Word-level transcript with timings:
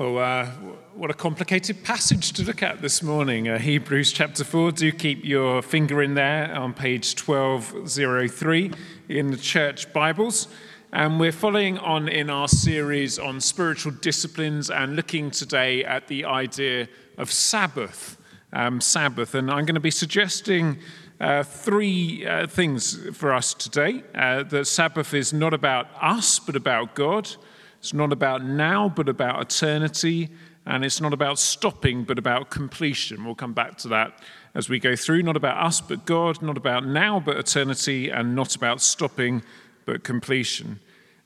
Well, 0.00 0.16
uh, 0.16 0.46
what 0.94 1.10
a 1.10 1.14
complicated 1.14 1.84
passage 1.84 2.32
to 2.32 2.42
look 2.42 2.62
at 2.62 2.80
this 2.80 3.02
morning. 3.02 3.50
Uh, 3.50 3.58
Hebrews 3.58 4.12
chapter 4.12 4.44
4. 4.44 4.72
Do 4.72 4.90
keep 4.92 5.26
your 5.26 5.60
finger 5.60 6.00
in 6.00 6.14
there 6.14 6.54
on 6.54 6.72
page 6.72 7.20
1203 7.20 8.72
in 9.10 9.30
the 9.30 9.36
church 9.36 9.92
Bibles. 9.92 10.48
And 10.90 11.20
we're 11.20 11.32
following 11.32 11.76
on 11.76 12.08
in 12.08 12.30
our 12.30 12.48
series 12.48 13.18
on 13.18 13.42
spiritual 13.42 13.92
disciplines 13.92 14.70
and 14.70 14.96
looking 14.96 15.30
today 15.30 15.84
at 15.84 16.08
the 16.08 16.24
idea 16.24 16.88
of 17.18 17.30
Sabbath. 17.30 18.16
Um, 18.54 18.80
Sabbath. 18.80 19.34
And 19.34 19.50
I'm 19.50 19.66
going 19.66 19.74
to 19.74 19.80
be 19.80 19.90
suggesting 19.90 20.78
uh, 21.20 21.42
three 21.42 22.24
uh, 22.24 22.46
things 22.46 22.96
for 23.14 23.34
us 23.34 23.52
today 23.52 24.02
uh, 24.14 24.44
that 24.44 24.64
Sabbath 24.64 25.12
is 25.12 25.34
not 25.34 25.52
about 25.52 25.88
us, 26.00 26.38
but 26.38 26.56
about 26.56 26.94
God. 26.94 27.36
It's 27.80 27.92
not 27.92 28.12
about 28.12 28.44
now, 28.44 28.88
but 28.88 29.08
about 29.08 29.40
eternity. 29.40 30.30
And 30.66 30.84
it's 30.84 31.00
not 31.00 31.12
about 31.12 31.38
stopping, 31.38 32.04
but 32.04 32.18
about 32.18 32.50
completion. 32.50 33.24
We'll 33.24 33.34
come 33.34 33.54
back 33.54 33.78
to 33.78 33.88
that 33.88 34.20
as 34.54 34.68
we 34.68 34.78
go 34.78 34.94
through. 34.94 35.22
Not 35.22 35.36
about 35.36 35.64
us, 35.64 35.80
but 35.80 36.04
God. 36.04 36.42
Not 36.42 36.56
about 36.56 36.86
now, 36.86 37.18
but 37.18 37.36
eternity. 37.36 38.10
And 38.10 38.36
not 38.36 38.54
about 38.54 38.80
stopping, 38.80 39.42
but 39.86 40.04
completion. 40.04 40.78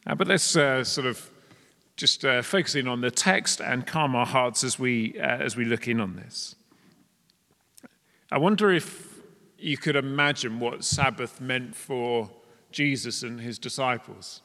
Uh, 0.07 0.15
but 0.15 0.29
let's 0.29 0.57
uh, 0.57 0.85
sort 0.85 1.07
of 1.07 1.31
just 1.97 2.25
uh, 2.25 2.43
focus 2.43 2.75
in 2.75 2.89
on 2.89 3.01
the 3.01 3.11
text 3.11 3.61
and 3.61 3.87
calm 3.87 4.15
our 4.15 4.27
hearts 4.27 4.65
as 4.65 4.79
we, 4.79 5.19
uh, 5.19 5.25
as 5.25 5.57
we 5.57 5.65
look 5.65 5.89
in 5.89 6.01
on 6.01 6.17
this. 6.17 6.55
I 8.31 8.39
wonder 8.39 8.73
if 8.73 9.21
you 9.59 9.77
could 9.77 9.97
imagine 9.97 10.61
what 10.61 10.85
Sabbath 10.85 11.41
meant 11.41 11.75
for 11.75 12.31
Jesus 12.71 13.23
and 13.23 13.41
his 13.41 13.59
disciples. 13.59 14.43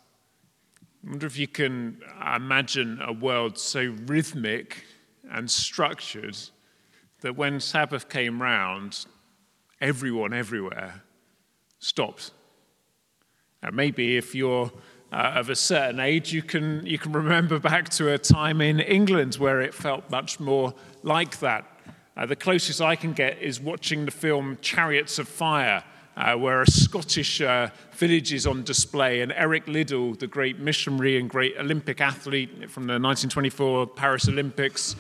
I 1.06 1.10
wonder 1.10 1.28
if 1.28 1.38
you 1.38 1.48
can 1.48 2.02
imagine 2.36 3.00
a 3.02 3.14
world 3.14 3.58
so 3.58 3.96
rhythmic 4.06 4.84
and 5.32 5.50
structured 5.50 6.38
that 7.22 7.38
when 7.38 7.60
Sabbath 7.60 8.10
came 8.10 8.42
round, 8.42 9.06
everyone 9.80 10.34
everywhere 10.34 11.04
stopped. 11.80 12.32
And 13.62 13.76
maybe 13.76 14.18
if 14.18 14.36
you're 14.36 14.72
uh, 15.12 15.34
of 15.36 15.50
a 15.50 15.56
certain 15.56 16.00
age, 16.00 16.34
you 16.34 16.44
can, 16.44 16.86
you 16.86 16.98
can 16.98 17.14
remember 17.14 17.60
back 17.60 17.90
to 17.90 18.14
a 18.14 18.18
time 18.18 18.60
in 18.62 18.80
England 18.80 19.36
where 19.36 19.62
it 19.62 19.74
felt 19.74 20.10
much 20.10 20.40
more 20.40 20.74
like 21.04 21.40
that. 21.40 21.66
Uh, 22.18 22.26
the 22.26 22.36
closest 22.36 22.82
I 22.82 22.96
can 22.98 23.14
get 23.14 23.42
is 23.42 23.60
watching 23.60 24.04
the 24.04 24.12
film 24.12 24.58
Chariots 24.62 25.18
of 25.18 25.30
Fire 25.30 25.84
uh, 26.20 26.36
where 26.36 26.62
a 26.62 26.70
Scottish 26.70 27.40
uh, 27.40 27.70
village 27.94 28.34
is 28.34 28.46
on 28.46 28.64
display, 28.64 29.22
and 29.22 29.32
Eric 29.32 29.68
Liddell, 29.68 30.14
the 30.16 30.28
great 30.28 30.60
missionary 30.60 31.18
and 31.18 31.30
great 31.30 31.56
Olympic 31.58 32.02
athlete 32.02 32.70
from 32.70 32.84
the 32.84 33.00
1924 33.00 33.88
Paris 33.88 34.28
Olympics, 34.28 34.98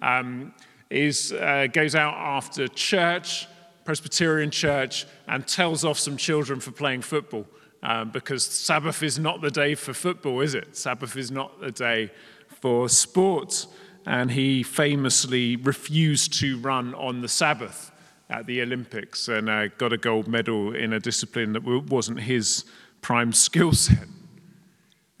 um, 0.00 0.54
is, 0.88 1.32
uh, 1.32 1.66
goes 1.70 1.94
out 1.94 2.14
after 2.14 2.68
church, 2.68 3.46
Presbyterian 3.84 4.50
church, 4.50 5.06
and 5.28 5.46
tells 5.46 5.84
off 5.84 5.98
some 5.98 6.16
children 6.16 6.58
for 6.58 6.70
playing 6.70 7.02
football. 7.02 7.46
Um, 7.82 8.10
because 8.10 8.44
Sabbath 8.44 9.02
is 9.02 9.18
not 9.18 9.42
the 9.42 9.50
day 9.50 9.74
for 9.74 9.92
football, 9.92 10.40
is 10.40 10.54
it? 10.54 10.76
Sabbath 10.76 11.16
is 11.16 11.30
not 11.30 11.60
the 11.60 11.72
day 11.72 12.12
for 12.60 12.88
sports. 12.88 13.66
And 14.06 14.30
he 14.30 14.62
famously 14.62 15.56
refused 15.56 16.38
to 16.40 16.58
run 16.58 16.94
on 16.94 17.20
the 17.20 17.28
Sabbath 17.28 17.91
at 18.32 18.46
the 18.46 18.62
Olympics 18.62 19.28
and 19.28 19.48
uh, 19.48 19.68
got 19.68 19.92
a 19.92 19.98
gold 19.98 20.26
medal 20.26 20.74
in 20.74 20.92
a 20.92 20.98
discipline 20.98 21.52
that 21.52 21.64
wasn't 21.64 22.20
his 22.20 22.64
prime 23.02 23.32
skill 23.46 23.72
set. 23.72 24.08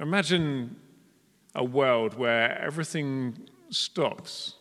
Imagine 0.00 0.76
a 1.54 1.62
world 1.62 2.14
where 2.14 2.58
everything 2.58 3.38
stops 3.70 4.54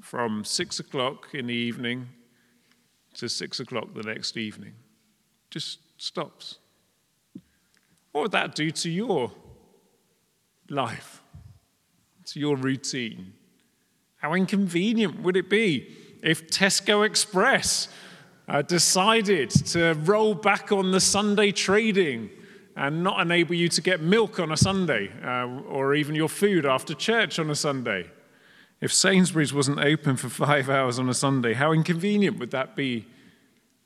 from 0.00 0.44
six 0.44 0.78
o'clock 0.78 1.28
in 1.32 1.46
the 1.46 1.54
evening 1.54 2.06
to 3.14 3.28
six 3.28 3.58
o'clock 3.60 3.94
the 3.94 4.02
next 4.02 4.36
evening. 4.36 4.74
Just 5.50 5.78
stops. 5.96 6.58
What 8.12 8.22
would 8.22 8.32
that 8.32 8.54
do 8.54 8.70
to 8.70 8.90
your 8.90 9.32
life, 10.68 11.22
to 12.26 12.38
your 12.38 12.56
routine? 12.56 13.32
How 14.18 14.34
inconvenient 14.34 15.22
would 15.22 15.36
it 15.36 15.48
be 15.48 15.88
if 16.26 16.50
Tesco 16.50 17.06
Express 17.06 17.88
uh, 18.48 18.60
decided 18.60 19.48
to 19.50 19.94
roll 20.02 20.34
back 20.34 20.72
on 20.72 20.90
the 20.90 21.00
Sunday 21.00 21.52
trading 21.52 22.30
and 22.74 23.04
not 23.04 23.20
enable 23.20 23.54
you 23.54 23.68
to 23.68 23.80
get 23.80 24.00
milk 24.00 24.40
on 24.40 24.50
a 24.50 24.56
Sunday 24.56 25.10
uh, 25.24 25.46
or 25.68 25.94
even 25.94 26.16
your 26.16 26.28
food 26.28 26.66
after 26.66 26.94
church 26.94 27.38
on 27.38 27.48
a 27.48 27.54
Sunday. 27.54 28.10
If 28.80 28.92
Sainsbury's 28.92 29.54
wasn't 29.54 29.78
open 29.78 30.16
for 30.16 30.28
five 30.28 30.68
hours 30.68 30.98
on 30.98 31.08
a 31.08 31.14
Sunday, 31.14 31.54
how 31.54 31.72
inconvenient 31.72 32.40
would 32.40 32.50
that 32.50 32.74
be 32.74 33.06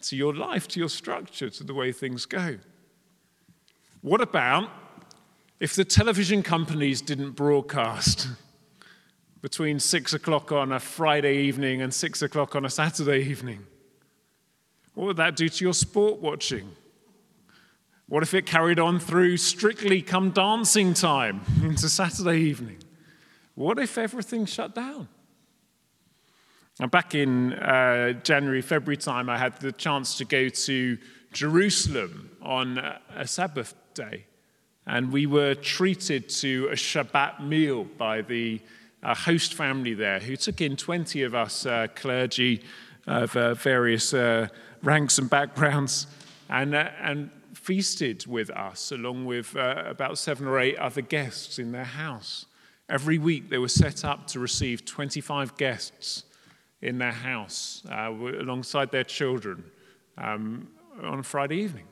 to 0.02 0.16
your 0.16 0.34
life, 0.34 0.66
to 0.68 0.80
your 0.80 0.88
structure, 0.88 1.50
to 1.50 1.62
the 1.62 1.74
way 1.74 1.92
things 1.92 2.24
go? 2.24 2.58
What 4.00 4.22
about 4.22 4.70
if 5.60 5.74
the 5.74 5.84
television 5.84 6.42
companies 6.42 7.02
didn't 7.02 7.32
broadcast? 7.32 8.28
between 9.42 9.78
six 9.80 10.12
o'clock 10.12 10.52
on 10.52 10.72
a 10.72 10.80
Friday 10.80 11.38
evening 11.38 11.82
and 11.82 11.92
six 11.92 12.22
o'clock 12.22 12.54
on 12.54 12.64
a 12.64 12.70
Saturday 12.70 13.22
evening? 13.22 13.66
What 14.94 15.06
would 15.06 15.16
that 15.16 15.36
do 15.36 15.48
to 15.48 15.64
your 15.64 15.74
sport 15.74 16.20
watching? 16.20 16.70
What 18.08 18.22
if 18.22 18.34
it 18.34 18.44
carried 18.44 18.80
on 18.80 18.98
through 18.98 19.36
strictly 19.36 20.02
come 20.02 20.30
dancing 20.30 20.94
time 20.94 21.42
into 21.62 21.88
Saturday 21.88 22.40
evening? 22.40 22.78
What 23.54 23.78
if 23.78 23.96
everything 23.98 24.46
shut 24.46 24.74
down? 24.74 25.08
Now, 26.78 26.86
back 26.86 27.14
in 27.14 27.52
uh, 27.52 28.14
January, 28.22 28.62
February 28.62 28.96
time, 28.96 29.28
I 29.28 29.38
had 29.38 29.58
the 29.60 29.70
chance 29.70 30.16
to 30.16 30.24
go 30.24 30.48
to 30.48 30.98
Jerusalem 31.32 32.30
on 32.40 32.78
a 33.14 33.26
Sabbath 33.26 33.74
day, 33.94 34.24
and 34.86 35.12
we 35.12 35.26
were 35.26 35.54
treated 35.54 36.28
to 36.30 36.68
a 36.72 36.74
Shabbat 36.74 37.46
meal 37.46 37.84
by 37.84 38.22
the 38.22 38.60
a 39.02 39.14
host 39.14 39.54
family 39.54 39.94
there 39.94 40.20
who 40.20 40.36
took 40.36 40.60
in 40.60 40.76
20 40.76 41.22
of 41.22 41.34
us 41.34 41.64
uh, 41.66 41.86
clergy 41.94 42.62
of 43.06 43.34
uh, 43.36 43.54
various 43.54 44.12
uh, 44.12 44.48
ranks 44.82 45.18
and 45.18 45.30
backgrounds 45.30 46.06
and, 46.48 46.74
uh, 46.74 46.90
and 47.00 47.30
feasted 47.54 48.26
with 48.26 48.50
us 48.50 48.92
along 48.92 49.24
with 49.24 49.56
uh, 49.56 49.82
about 49.86 50.18
seven 50.18 50.46
or 50.46 50.58
eight 50.58 50.76
other 50.76 51.00
guests 51.00 51.58
in 51.58 51.72
their 51.72 51.84
house. 51.84 52.46
Every 52.88 53.18
week 53.18 53.48
they 53.48 53.58
were 53.58 53.68
set 53.68 54.04
up 54.04 54.26
to 54.28 54.40
receive 54.40 54.84
25 54.84 55.56
guests 55.56 56.24
in 56.82 56.98
their 56.98 57.12
house 57.12 57.82
alongside 57.88 58.90
their 58.90 59.04
children 59.04 59.64
um, 60.18 60.68
on 61.02 61.20
a 61.20 61.22
Friday 61.22 61.58
evening. 61.58 61.86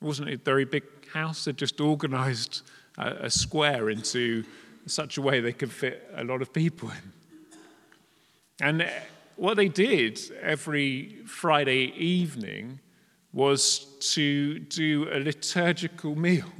It 0.00 0.04
wasn't 0.04 0.30
a 0.30 0.36
very 0.36 0.64
big 0.64 0.84
house, 1.12 1.44
they 1.44 1.52
just 1.52 1.80
organized 1.80 2.62
a, 2.96 3.26
a 3.26 3.30
square 3.30 3.90
into 3.90 4.44
such 4.86 5.18
a 5.18 5.22
way 5.22 5.40
they 5.40 5.52
could 5.52 5.72
fit 5.72 6.08
a 6.14 6.24
lot 6.24 6.42
of 6.42 6.52
people 6.52 6.90
in. 6.90 7.12
And 8.60 8.90
what 9.36 9.56
they 9.56 9.68
did 9.68 10.20
every 10.40 11.16
Friday 11.26 11.92
evening 11.96 12.80
was 13.32 13.86
to 14.14 14.58
do 14.58 15.08
a 15.10 15.18
liturgical 15.18 16.16
meal. 16.16 16.52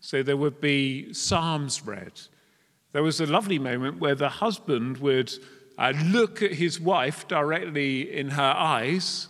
So 0.00 0.22
there 0.22 0.36
would 0.36 0.60
be 0.60 1.12
psalms 1.12 1.86
read. 1.86 2.12
There 2.92 3.02
was 3.02 3.20
a 3.20 3.26
lovely 3.26 3.58
moment 3.58 4.00
where 4.00 4.14
the 4.14 4.28
husband 4.28 4.98
would 4.98 5.32
uh, 5.78 5.92
look 6.06 6.42
at 6.42 6.52
his 6.52 6.78
wife 6.78 7.26
directly 7.26 8.14
in 8.14 8.30
her 8.30 8.54
eyes, 8.56 9.28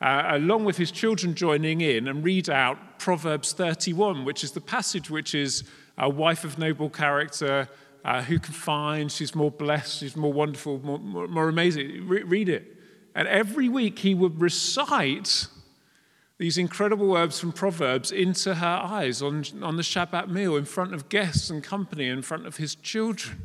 uh, 0.00 0.22
along 0.28 0.64
with 0.64 0.78
his 0.78 0.90
children 0.90 1.34
joining 1.34 1.82
in, 1.82 2.08
and 2.08 2.24
read 2.24 2.48
out 2.48 2.98
Proverbs 2.98 3.52
31, 3.52 4.24
which 4.24 4.42
is 4.42 4.52
the 4.52 4.60
passage 4.60 5.10
which 5.10 5.34
is 5.34 5.64
a 5.98 6.08
wife 6.08 6.44
of 6.44 6.58
noble 6.58 6.90
character, 6.90 7.68
uh, 8.04 8.22
who 8.22 8.38
can 8.38 8.52
find, 8.52 9.10
she's 9.12 9.34
more 9.34 9.50
blessed, 9.50 10.00
she's 10.00 10.16
more 10.16 10.32
wonderful, 10.32 10.80
more, 10.80 10.98
more, 10.98 11.28
more 11.28 11.48
amazing. 11.48 12.08
Re- 12.08 12.22
read 12.22 12.48
it. 12.48 12.76
And 13.14 13.28
every 13.28 13.68
week 13.68 14.00
he 14.00 14.14
would 14.14 14.40
recite 14.40 15.46
these 16.38 16.58
incredible 16.58 17.06
words 17.06 17.38
from 17.38 17.52
Proverbs 17.52 18.10
into 18.10 18.56
her 18.56 18.80
eyes 18.82 19.22
on, 19.22 19.44
on 19.62 19.76
the 19.76 19.82
Shabbat 19.82 20.28
meal 20.28 20.56
in 20.56 20.64
front 20.64 20.94
of 20.94 21.08
guests 21.08 21.50
and 21.50 21.62
company, 21.62 22.08
in 22.08 22.22
front 22.22 22.46
of 22.46 22.56
his 22.56 22.74
children. 22.74 23.42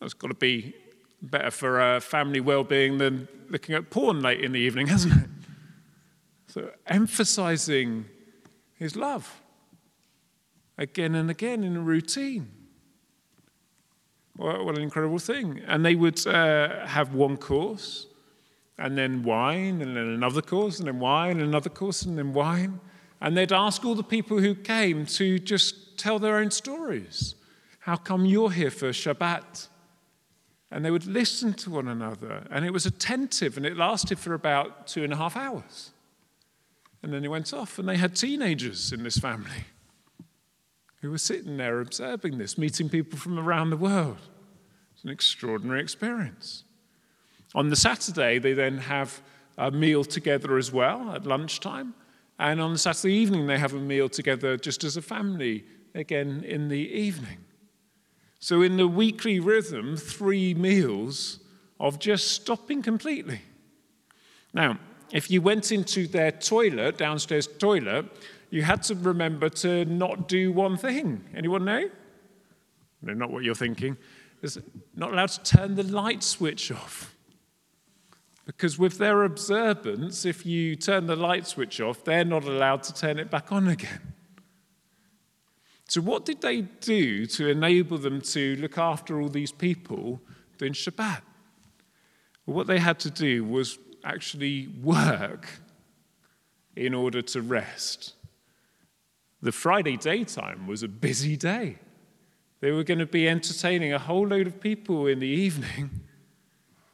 That's 0.00 0.14
got 0.14 0.28
to 0.28 0.34
be 0.34 0.74
better 1.20 1.52
for 1.52 1.80
uh, 1.80 2.00
family 2.00 2.40
well 2.40 2.64
being 2.64 2.98
than 2.98 3.28
looking 3.48 3.76
at 3.76 3.90
porn 3.90 4.20
late 4.20 4.40
in 4.40 4.52
the 4.52 4.58
evening, 4.58 4.88
hasn't 4.88 5.14
it? 5.14 5.30
So, 6.48 6.70
emphasizing 6.86 8.06
his 8.74 8.96
love 8.96 9.41
again 10.78 11.14
and 11.14 11.30
again 11.30 11.64
in 11.64 11.76
a 11.76 11.80
routine. 11.80 12.50
What, 14.36 14.64
what 14.64 14.76
an 14.76 14.82
incredible 14.82 15.18
thing. 15.18 15.60
And 15.66 15.84
they 15.84 15.94
would 15.94 16.26
uh, 16.26 16.86
have 16.86 17.14
one 17.14 17.36
course, 17.36 18.06
and 18.78 18.96
then 18.96 19.22
wine, 19.22 19.82
and 19.82 19.96
then 19.96 20.04
another 20.04 20.42
course, 20.42 20.78
and 20.78 20.88
then 20.88 20.98
wine, 20.98 21.32
and 21.32 21.42
another 21.42 21.70
course, 21.70 22.02
and 22.02 22.16
then 22.18 22.32
wine. 22.32 22.80
And 23.20 23.36
they'd 23.36 23.52
ask 23.52 23.84
all 23.84 23.94
the 23.94 24.02
people 24.02 24.38
who 24.38 24.54
came 24.54 25.06
to 25.06 25.38
just 25.38 25.98
tell 25.98 26.18
their 26.18 26.36
own 26.36 26.50
stories. 26.50 27.34
How 27.80 27.96
come 27.96 28.24
you're 28.24 28.50
here 28.50 28.70
for 28.70 28.90
Shabbat? 28.90 29.68
And 30.70 30.84
they 30.84 30.90
would 30.90 31.06
listen 31.06 31.52
to 31.54 31.70
one 31.70 31.86
another, 31.86 32.46
and 32.50 32.64
it 32.64 32.72
was 32.72 32.86
attentive, 32.86 33.58
and 33.58 33.66
it 33.66 33.76
lasted 33.76 34.18
for 34.18 34.32
about 34.32 34.86
two 34.86 35.04
and 35.04 35.12
a 35.12 35.16
half 35.16 35.36
hours. 35.36 35.90
And 37.02 37.12
then 37.12 37.24
it 37.24 37.28
went 37.28 37.52
off, 37.52 37.78
and 37.78 37.86
they 37.86 37.98
had 37.98 38.16
teenagers 38.16 38.92
in 38.92 39.02
this 39.02 39.18
family 39.18 39.66
who 41.02 41.10
were 41.10 41.18
sitting 41.18 41.56
there 41.56 41.80
observing 41.80 42.38
this, 42.38 42.56
meeting 42.56 42.88
people 42.88 43.18
from 43.18 43.38
around 43.38 43.70
the 43.70 43.76
world. 43.76 44.18
It's 44.94 45.04
an 45.04 45.10
extraordinary 45.10 45.80
experience. 45.80 46.64
On 47.54 47.68
the 47.68 47.76
Saturday, 47.76 48.38
they 48.38 48.54
then 48.54 48.78
have 48.78 49.20
a 49.58 49.70
meal 49.70 50.04
together 50.04 50.56
as 50.56 50.72
well 50.72 51.10
at 51.10 51.26
lunchtime. 51.26 51.94
And 52.38 52.60
on 52.60 52.72
the 52.72 52.78
Saturday 52.78 53.14
evening, 53.14 53.46
they 53.46 53.58
have 53.58 53.74
a 53.74 53.80
meal 53.80 54.08
together 54.08 54.56
just 54.56 54.84
as 54.84 54.96
a 54.96 55.02
family, 55.02 55.64
again 55.94 56.44
in 56.46 56.68
the 56.68 56.78
evening. 56.78 57.38
So, 58.38 58.62
in 58.62 58.76
the 58.76 58.88
weekly 58.88 59.38
rhythm, 59.40 59.96
three 59.96 60.54
meals 60.54 61.40
of 61.78 61.98
just 61.98 62.32
stopping 62.32 62.82
completely. 62.82 63.40
Now, 64.54 64.78
if 65.12 65.30
you 65.30 65.42
went 65.42 65.70
into 65.70 66.06
their 66.06 66.32
toilet, 66.32 66.96
downstairs 66.96 67.46
toilet, 67.46 68.06
you 68.52 68.60
had 68.60 68.82
to 68.82 68.94
remember 68.94 69.48
to 69.48 69.86
not 69.86 70.28
do 70.28 70.52
one 70.52 70.76
thing. 70.76 71.24
Anyone 71.34 71.64
know? 71.64 71.88
No, 73.00 73.14
not 73.14 73.30
what 73.30 73.44
you're 73.44 73.54
thinking. 73.54 73.96
Is 74.42 74.58
not 74.94 75.12
allowed 75.12 75.30
to 75.30 75.42
turn 75.42 75.74
the 75.74 75.82
light 75.82 76.22
switch 76.22 76.70
off. 76.70 77.16
Because 78.44 78.78
with 78.78 78.98
their 78.98 79.22
observance, 79.22 80.26
if 80.26 80.44
you 80.44 80.76
turn 80.76 81.06
the 81.06 81.16
light 81.16 81.46
switch 81.46 81.80
off, 81.80 82.04
they're 82.04 82.26
not 82.26 82.44
allowed 82.44 82.82
to 82.82 82.94
turn 82.94 83.18
it 83.18 83.30
back 83.30 83.52
on 83.52 83.68
again. 83.68 84.12
So, 85.88 86.02
what 86.02 86.26
did 86.26 86.42
they 86.42 86.60
do 86.60 87.24
to 87.24 87.48
enable 87.48 87.96
them 87.96 88.20
to 88.20 88.56
look 88.56 88.76
after 88.76 89.18
all 89.18 89.30
these 89.30 89.52
people 89.52 90.20
during 90.58 90.74
Shabbat? 90.74 91.22
Well, 92.44 92.56
what 92.56 92.66
they 92.66 92.78
had 92.78 92.98
to 93.00 93.10
do 93.10 93.44
was 93.44 93.78
actually 94.04 94.68
work 94.82 95.48
in 96.76 96.92
order 96.92 97.22
to 97.22 97.40
rest. 97.40 98.14
The 99.42 99.52
Friday 99.52 99.96
daytime 99.96 100.68
was 100.68 100.84
a 100.84 100.88
busy 100.88 101.36
day. 101.36 101.78
They 102.60 102.70
were 102.70 102.84
going 102.84 103.00
to 103.00 103.06
be 103.06 103.28
entertaining 103.28 103.92
a 103.92 103.98
whole 103.98 104.28
load 104.28 104.46
of 104.46 104.60
people 104.60 105.08
in 105.08 105.18
the 105.18 105.26
evening. 105.26 105.90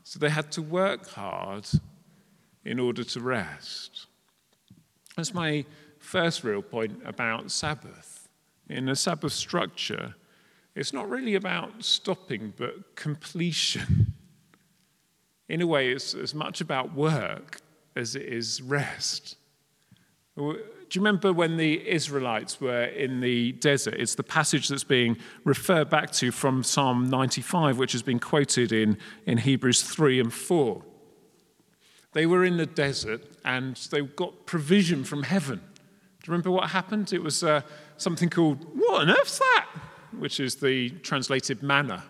So 0.03 0.19
they 0.19 0.31
had 0.31 0.51
to 0.53 0.63
work 0.63 1.07
hard 1.11 1.69
in 2.65 2.81
order 2.81 3.05
to 3.05 3.21
rest. 3.21 4.07
That's 5.15 5.35
my 5.35 5.67
first 5.99 6.43
real 6.43 6.63
point 6.63 7.03
about 7.05 7.51
Sabbath. 7.51 8.29
In 8.71 8.89
a 8.89 8.97
Sabbath 8.97 9.35
structure, 9.35 10.15
it's 10.75 10.95
not 10.95 11.11
really 11.11 11.35
about 11.35 11.85
stopping, 11.85 12.55
but 12.57 12.97
completion. 12.97 14.15
In 15.51 15.61
a 15.61 15.67
way, 15.67 15.91
it's 15.91 16.15
as 16.15 16.35
much 16.35 16.63
about 16.63 16.95
work 16.95 17.61
as 17.95 18.17
it 18.17 18.23
is 18.23 18.63
rest. 18.63 19.37
Do 20.89 20.99
you 20.99 21.05
remember 21.05 21.35
when 21.35 21.59
the 21.59 21.87
Israelites 21.87 22.63
were 22.63 22.85
in 22.85 23.21
the 23.21 23.53
desert? 23.53 23.95
It's 23.99 24.15
the 24.15 24.23
passage 24.23 24.69
that's 24.69 24.85
being 24.85 25.19
referred 25.45 25.91
back 25.91 26.11
to 26.13 26.31
from 26.31 26.63
Psalm 26.63 27.11
95, 27.11 27.77
which 27.77 27.93
has 27.93 28.03
been 28.03 28.19
quoted 28.19 28.73
in, 28.73 28.97
in 29.27 29.39
Hebrews 29.39 29.83
3 29.83 30.19
and 30.19 30.33
4. 30.33 30.83
They 32.15 32.25
were 32.25 32.43
in 32.43 32.57
the 32.57 32.65
desert 32.65 33.23
and 33.45 33.77
they 33.91 34.01
got 34.01 34.47
provision 34.47 35.05
from 35.05 35.25
heaven. 35.25 35.59
Do 35.59 36.27
you 36.27 36.33
remember 36.33 36.51
what 36.51 36.71
happened? 36.71 37.13
It 37.13 37.23
was 37.23 37.45
uh, 37.45 37.61
something 37.99 38.31
called, 38.31 38.65
What 38.75 39.03
on 39.03 39.11
earth's 39.11 39.39
that? 39.39 39.67
Which 40.19 40.41
is 40.41 40.55
the 40.55 40.89
translated 40.89 41.63
manna. 41.63 42.03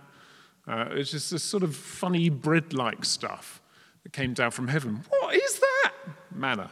Uh, 0.68 0.84
it's 0.92 1.10
just 1.10 1.32
this 1.32 1.42
sort 1.42 1.64
of 1.64 1.74
funny 1.74 2.28
bread 2.28 2.72
like 2.72 3.04
stuff 3.04 3.60
that 4.04 4.12
came 4.12 4.34
down 4.34 4.52
from 4.52 4.68
heaven. 4.68 5.02
What 5.08 5.34
is 5.34 5.58
that? 5.58 5.92
Manna 6.32 6.70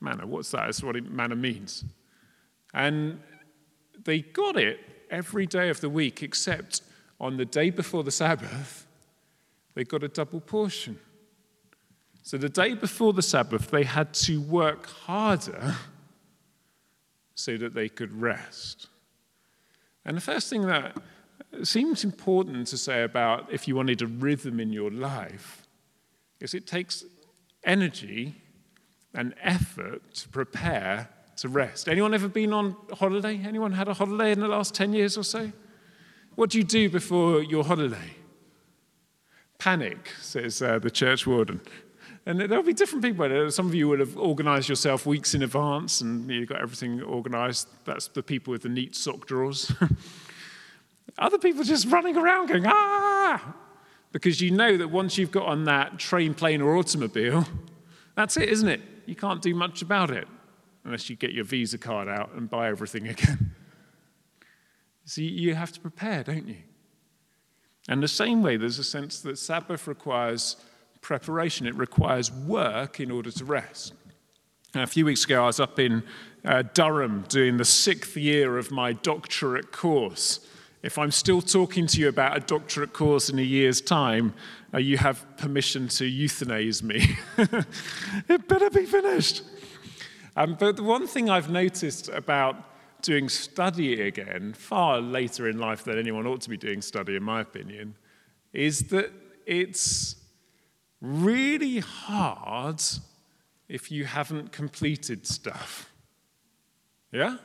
manna. 0.00 0.26
What's 0.26 0.50
that? 0.52 0.66
That's 0.66 0.82
what 0.82 1.02
manna 1.04 1.36
means. 1.36 1.84
And 2.74 3.20
they 4.04 4.20
got 4.20 4.56
it 4.56 4.80
every 5.10 5.46
day 5.46 5.68
of 5.68 5.80
the 5.80 5.88
week, 5.88 6.22
except 6.22 6.82
on 7.20 7.36
the 7.36 7.44
day 7.44 7.70
before 7.70 8.04
the 8.04 8.10
Sabbath, 8.10 8.86
they 9.74 9.84
got 9.84 10.02
a 10.02 10.08
double 10.08 10.40
portion. 10.40 10.98
So 12.22 12.36
the 12.36 12.48
day 12.48 12.74
before 12.74 13.12
the 13.12 13.22
Sabbath, 13.22 13.70
they 13.70 13.84
had 13.84 14.12
to 14.14 14.40
work 14.40 14.86
harder 14.86 15.76
so 17.34 17.56
that 17.56 17.74
they 17.74 17.88
could 17.88 18.20
rest. 18.20 18.88
And 20.04 20.16
the 20.16 20.20
first 20.20 20.50
thing 20.50 20.62
that 20.66 20.96
seems 21.62 22.04
important 22.04 22.66
to 22.68 22.78
say 22.78 23.02
about 23.02 23.52
if 23.52 23.68
you 23.68 23.76
wanted 23.76 24.02
a 24.02 24.06
rhythm 24.06 24.58
in 24.60 24.72
your 24.72 24.90
life 24.90 25.66
is 26.40 26.54
it 26.54 26.66
takes 26.66 27.04
energy 27.64 28.34
and 29.16 29.34
effort 29.42 30.14
to 30.14 30.28
prepare 30.28 31.08
to 31.36 31.48
rest. 31.48 31.88
Anyone 31.88 32.14
ever 32.14 32.28
been 32.28 32.52
on 32.52 32.76
holiday? 32.92 33.40
Anyone 33.44 33.72
had 33.72 33.88
a 33.88 33.94
holiday 33.94 34.30
in 34.30 34.40
the 34.40 34.48
last 34.48 34.74
10 34.74 34.92
years 34.92 35.18
or 35.18 35.24
so? 35.24 35.50
What 36.34 36.50
do 36.50 36.58
you 36.58 36.64
do 36.64 36.88
before 36.88 37.42
your 37.42 37.64
holiday? 37.64 38.16
Panic, 39.58 40.10
says 40.20 40.60
uh, 40.60 40.78
the 40.78 40.90
church 40.90 41.26
warden. 41.26 41.60
And 42.26 42.40
there'll 42.40 42.62
be 42.62 42.74
different 42.74 43.04
people. 43.04 43.50
Some 43.50 43.66
of 43.66 43.74
you 43.74 43.88
will 43.88 43.98
have 43.98 44.16
organized 44.16 44.68
yourself 44.68 45.06
weeks 45.06 45.34
in 45.34 45.42
advance 45.42 46.00
and 46.00 46.28
you've 46.30 46.48
got 46.48 46.60
everything 46.60 47.02
organized. 47.02 47.68
That's 47.84 48.08
the 48.08 48.22
people 48.22 48.50
with 48.50 48.62
the 48.62 48.68
neat 48.68 48.94
sock 48.94 49.26
drawers. 49.26 49.72
Other 51.18 51.38
people 51.38 51.64
just 51.64 51.86
running 51.86 52.16
around 52.16 52.48
going, 52.48 52.64
ah! 52.66 53.54
Because 54.12 54.40
you 54.40 54.50
know 54.50 54.76
that 54.76 54.88
once 54.88 55.16
you've 55.16 55.30
got 55.30 55.46
on 55.46 55.64
that 55.64 55.98
train, 55.98 56.34
plane, 56.34 56.60
or 56.60 56.76
automobile, 56.76 57.46
that's 58.14 58.36
it, 58.36 58.48
isn't 58.48 58.68
it? 58.68 58.80
You 59.08 59.16
can't 59.16 59.42
do 59.42 59.54
much 59.54 59.82
about 59.82 60.10
it 60.10 60.28
unless 60.84 61.10
you 61.10 61.16
get 61.16 61.32
your 61.32 61.44
Visa 61.44 61.78
card 61.78 62.08
out 62.08 62.32
and 62.34 62.48
buy 62.48 62.68
everything 62.68 63.08
again. 63.14 63.54
See, 65.04 65.24
you 65.24 65.54
have 65.54 65.72
to 65.72 65.80
prepare, 65.80 66.24
don't 66.24 66.48
you? 66.48 66.58
And 67.88 68.02
the 68.02 68.08
same 68.08 68.42
way, 68.42 68.56
there's 68.56 68.78
a 68.78 68.84
sense 68.84 69.20
that 69.20 69.38
Sabbath 69.38 69.86
requires 69.86 70.56
preparation, 71.00 71.66
it 71.66 71.74
requires 71.76 72.32
work 72.32 72.98
in 72.98 73.12
order 73.12 73.30
to 73.30 73.44
rest. 73.44 73.94
Now, 74.74 74.82
a 74.82 74.86
few 74.86 75.04
weeks 75.04 75.24
ago, 75.24 75.44
I 75.44 75.46
was 75.46 75.60
up 75.60 75.78
in 75.78 76.02
uh, 76.44 76.62
Durham 76.74 77.24
doing 77.28 77.56
the 77.56 77.64
sixth 77.64 78.16
year 78.16 78.58
of 78.58 78.70
my 78.70 78.92
doctorate 78.92 79.70
course. 79.70 80.40
If 80.86 80.98
I'm 80.98 81.10
still 81.10 81.42
talking 81.42 81.88
to 81.88 82.00
you 82.00 82.06
about 82.06 82.36
a 82.36 82.40
doctorate 82.40 82.92
course 82.92 83.28
in 83.28 83.40
a 83.40 83.42
year's 83.42 83.80
time, 83.80 84.32
uh, 84.72 84.78
you 84.78 84.96
have 84.98 85.26
permission 85.36 85.88
to 85.88 86.04
euthanize 86.04 86.80
me. 86.80 87.18
it 88.28 88.46
better 88.46 88.70
be 88.70 88.86
finished. 88.86 89.42
Um, 90.36 90.56
but 90.56 90.76
the 90.76 90.84
one 90.84 91.08
thing 91.08 91.28
I've 91.28 91.50
noticed 91.50 92.08
about 92.10 92.54
doing 93.02 93.28
study 93.28 94.00
again, 94.02 94.52
far 94.52 95.00
later 95.00 95.48
in 95.48 95.58
life 95.58 95.82
than 95.82 95.98
anyone 95.98 96.24
ought 96.24 96.42
to 96.42 96.50
be 96.50 96.56
doing 96.56 96.80
study, 96.80 97.16
in 97.16 97.24
my 97.24 97.40
opinion, 97.40 97.96
is 98.52 98.82
that 98.90 99.10
it's 99.44 100.14
really 101.00 101.80
hard 101.80 102.80
if 103.68 103.90
you 103.90 104.04
haven't 104.04 104.52
completed 104.52 105.26
stuff. 105.26 105.90
Yeah? 107.10 107.38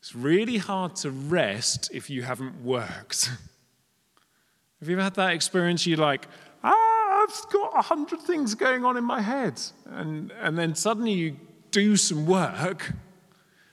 It's 0.00 0.14
really 0.14 0.58
hard 0.58 0.96
to 0.96 1.10
rest 1.10 1.90
if 1.92 2.08
you 2.08 2.22
haven't 2.22 2.62
worked. 2.62 3.30
Have 4.80 4.88
you 4.88 4.94
ever 4.94 5.02
had 5.02 5.14
that 5.14 5.32
experience? 5.32 5.86
You're 5.86 5.98
like, 5.98 6.28
ah, 6.62 7.22
I've 7.22 7.52
got 7.52 7.76
a 7.76 7.82
hundred 7.82 8.20
things 8.20 8.54
going 8.54 8.84
on 8.84 8.96
in 8.96 9.04
my 9.04 9.20
head. 9.20 9.60
And, 9.86 10.32
and 10.40 10.56
then 10.56 10.74
suddenly 10.74 11.12
you 11.12 11.36
do 11.70 11.96
some 11.96 12.26
work. 12.26 12.92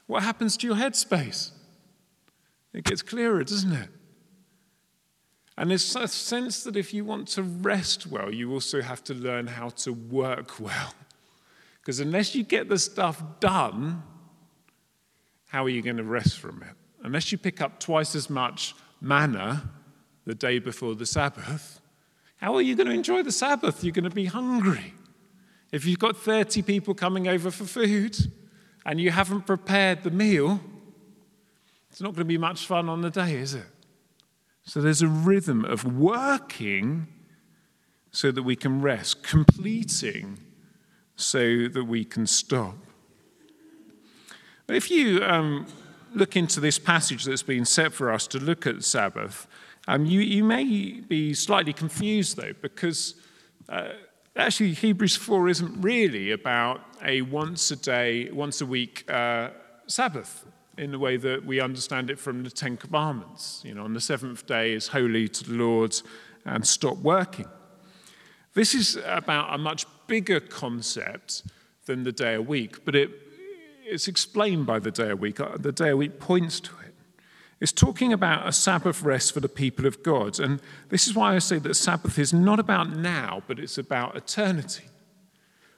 What 0.07 0.23
happens 0.23 0.57
to 0.57 0.67
your 0.67 0.75
headspace? 0.75 1.51
It 2.73 2.83
gets 2.83 3.01
clearer, 3.01 3.43
doesn't 3.43 3.71
it? 3.71 3.89
And 5.57 5.69
there's 5.69 5.95
a 5.95 6.07
sense 6.07 6.63
that 6.63 6.75
if 6.75 6.93
you 6.93 7.05
want 7.05 7.27
to 7.29 7.43
rest 7.43 8.07
well, 8.07 8.33
you 8.33 8.51
also 8.51 8.81
have 8.81 9.03
to 9.05 9.13
learn 9.13 9.47
how 9.47 9.69
to 9.69 9.93
work 9.93 10.59
well. 10.59 10.93
Because 11.79 11.99
unless 11.99 12.35
you 12.35 12.43
get 12.43 12.67
the 12.67 12.77
stuff 12.77 13.21
done, 13.39 14.03
how 15.47 15.63
are 15.63 15.69
you 15.69 15.81
going 15.81 15.97
to 15.97 16.03
rest 16.03 16.39
from 16.39 16.61
it? 16.63 16.75
Unless 17.03 17.31
you 17.31 17.37
pick 17.37 17.61
up 17.61 17.79
twice 17.79 18.15
as 18.15 18.29
much 18.29 18.75
manna 19.01 19.69
the 20.25 20.35
day 20.35 20.59
before 20.59 20.95
the 20.95 21.05
Sabbath, 21.05 21.79
how 22.37 22.55
are 22.55 22.61
you 22.61 22.75
going 22.75 22.87
to 22.87 22.93
enjoy 22.93 23.23
the 23.23 23.31
Sabbath? 23.31 23.83
You're 23.83 23.93
going 23.93 24.03
to 24.03 24.09
be 24.09 24.25
hungry. 24.25 24.93
If 25.71 25.85
you've 25.85 25.99
got 25.99 26.17
30 26.17 26.61
people 26.61 26.93
coming 26.93 27.27
over 27.27 27.51
for 27.51 27.65
food 27.65 28.17
and 28.85 28.99
you 28.99 29.11
haven't 29.11 29.45
prepared 29.45 30.03
the 30.03 30.11
meal, 30.11 30.59
it's 31.89 32.01
not 32.01 32.09
going 32.09 32.19
to 32.19 32.25
be 32.25 32.37
much 32.37 32.65
fun 32.65 32.89
on 32.89 33.01
the 33.01 33.09
day, 33.09 33.35
is 33.35 33.53
it? 33.53 33.67
So 34.63 34.81
there's 34.81 35.01
a 35.01 35.07
rhythm 35.07 35.63
of 35.63 35.85
working 35.85 37.07
so 38.11 38.31
that 38.31 38.43
we 38.43 38.55
can 38.55 38.81
rest, 38.81 39.23
completing 39.23 40.39
so 41.15 41.67
that 41.67 41.85
we 41.85 42.03
can 42.03 42.25
stop. 42.25 42.75
But 44.67 44.75
if 44.75 44.89
you 44.89 45.23
um, 45.23 45.67
look 46.13 46.35
into 46.35 46.59
this 46.59 46.79
passage 46.79 47.25
that's 47.25 47.43
been 47.43 47.65
set 47.65 47.93
for 47.93 48.11
us 48.11 48.27
to 48.27 48.39
look 48.39 48.65
at 48.65 48.83
Sabbath, 48.83 49.47
um, 49.87 50.05
you, 50.05 50.21
you 50.21 50.43
may 50.43 50.63
be 51.01 51.33
slightly 51.33 51.73
confused 51.73 52.37
though, 52.37 52.53
because 52.61 53.15
uh, 53.69 53.89
actually 54.35 54.73
Hebrews 54.73 55.15
4 55.15 55.49
isn't 55.49 55.81
really 55.81 56.31
about 56.31 56.81
a 57.03 57.21
once 57.21 57.69
a 57.71 57.75
day, 57.75 58.31
once 58.31 58.61
a 58.61 58.65
week 58.65 59.09
uh, 59.11 59.49
Sabbath 59.87 60.45
in 60.77 60.91
the 60.91 60.99
way 60.99 61.17
that 61.17 61.45
we 61.45 61.61
understand 61.61 62.09
it 62.09 62.19
from 62.19 62.43
the 62.43 62.49
Ten 62.49 62.77
Commandments. 62.77 63.61
You 63.63 63.75
know, 63.75 63.83
on 63.83 63.93
the 63.93 64.01
seventh 64.01 64.45
day 64.45 64.73
is 64.73 64.89
holy 64.89 65.27
to 65.29 65.43
the 65.43 65.53
Lord 65.53 65.95
and 66.43 66.65
stop 66.65 66.97
working. 66.97 67.47
This 68.53 68.73
is 68.73 68.97
about 69.05 69.53
a 69.53 69.57
much 69.57 69.85
bigger 70.07 70.39
concept 70.39 71.43
than 71.85 72.03
the 72.03 72.11
day 72.11 72.35
a 72.35 72.41
week, 72.41 72.83
but 72.83 72.95
it, 72.95 73.24
it's 73.85 74.07
explained 74.07 74.65
by 74.65 74.79
the 74.79 74.91
day 74.91 75.11
of 75.11 75.19
week. 75.19 75.39
Uh, 75.39 75.57
the 75.57 75.71
day 75.71 75.89
of 75.89 75.99
week 75.99 76.19
points 76.19 76.59
to 76.59 76.71
it. 76.85 76.93
It's 77.61 77.71
talking 77.71 78.11
about 78.11 78.47
a 78.47 78.51
Sabbath 78.51 79.01
rest 79.01 79.33
for 79.33 79.39
the 79.39 79.49
people 79.49 79.85
of 79.85 80.03
God. 80.03 80.39
And 80.39 80.59
this 80.89 81.07
is 81.07 81.15
why 81.15 81.35
I 81.35 81.39
say 81.39 81.57
that 81.59 81.75
Sabbath 81.75 82.19
is 82.19 82.33
not 82.33 82.59
about 82.59 82.95
now, 82.95 83.43
but 83.47 83.59
it's 83.59 83.77
about 83.77 84.15
eternity. 84.15 84.85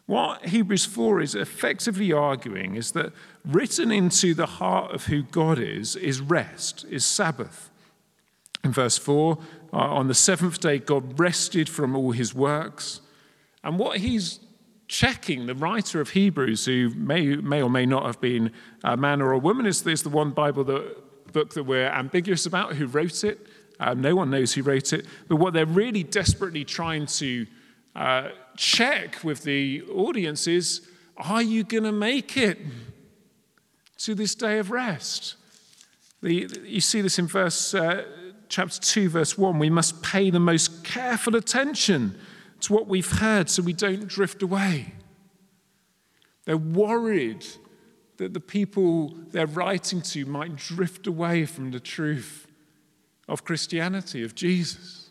What 0.07 0.45
Hebrews 0.45 0.85
4 0.85 1.21
is 1.21 1.35
effectively 1.35 2.11
arguing 2.11 2.75
is 2.75 2.93
that 2.93 3.11
written 3.45 3.91
into 3.91 4.33
the 4.33 4.45
heart 4.45 4.93
of 4.93 5.05
who 5.05 5.23
God 5.23 5.59
is, 5.59 5.95
is 5.97 6.21
rest, 6.21 6.85
is 6.89 7.05
Sabbath. 7.05 7.69
In 8.63 8.71
verse 8.71 8.97
4, 8.97 9.37
uh, 9.71 9.77
on 9.77 10.07
the 10.07 10.15
seventh 10.15 10.59
day, 10.59 10.79
God 10.79 11.19
rested 11.19 11.69
from 11.69 11.95
all 11.95 12.11
his 12.11 12.33
works. 12.33 13.01
And 13.63 13.77
what 13.77 13.97
he's 13.97 14.39
checking, 14.87 15.45
the 15.45 15.55
writer 15.55 15.99
of 15.99 16.11
Hebrews, 16.11 16.65
who 16.65 16.89
may, 16.95 17.35
may 17.35 17.61
or 17.61 17.69
may 17.69 17.85
not 17.85 18.05
have 18.05 18.21
been 18.21 18.51
a 18.83 18.95
man 18.95 19.21
or 19.21 19.31
a 19.31 19.37
woman, 19.37 19.65
is, 19.65 19.85
is 19.85 20.03
the 20.03 20.09
one 20.09 20.31
Bible 20.31 20.63
that, 20.65 21.33
book 21.33 21.53
that 21.53 21.63
we're 21.63 21.87
ambiguous 21.87 22.45
about 22.45 22.75
who 22.75 22.87
wrote 22.87 23.23
it. 23.23 23.47
Um, 23.79 24.01
no 24.01 24.15
one 24.15 24.29
knows 24.29 24.53
who 24.53 24.63
wrote 24.63 24.93
it. 24.93 25.05
But 25.27 25.35
what 25.35 25.53
they're 25.53 25.65
really 25.65 26.03
desperately 26.03 26.63
trying 26.63 27.05
to 27.07 27.45
uh, 27.95 28.29
check 28.55 29.23
with 29.23 29.43
the 29.43 29.83
audience 29.83 30.47
is 30.47 30.87
are 31.17 31.41
you 31.41 31.63
going 31.63 31.83
to 31.83 31.91
make 31.91 32.37
it 32.37 32.59
to 33.99 34.13
this 34.13 34.35
day 34.35 34.59
of 34.59 34.71
rest? 34.71 35.35
The, 36.21 36.49
you 36.63 36.81
see 36.81 37.01
this 37.01 37.17
in 37.19 37.27
verse 37.27 37.73
uh, 37.73 38.05
chapter 38.49 38.79
2, 38.79 39.09
verse 39.09 39.37
1. 39.37 39.59
We 39.59 39.69
must 39.69 40.01
pay 40.03 40.29
the 40.29 40.39
most 40.39 40.83
careful 40.83 41.35
attention 41.35 42.15
to 42.61 42.73
what 42.73 42.87
we've 42.87 43.19
heard 43.19 43.49
so 43.49 43.61
we 43.61 43.73
don't 43.73 44.07
drift 44.07 44.41
away. 44.41 44.93
They're 46.45 46.57
worried 46.57 47.45
that 48.17 48.33
the 48.33 48.39
people 48.39 49.13
they're 49.31 49.45
writing 49.45 50.01
to 50.01 50.25
might 50.25 50.55
drift 50.55 51.07
away 51.07 51.45
from 51.45 51.71
the 51.71 51.79
truth 51.79 52.47
of 53.27 53.43
Christianity, 53.43 54.23
of 54.23 54.33
Jesus. 54.33 55.09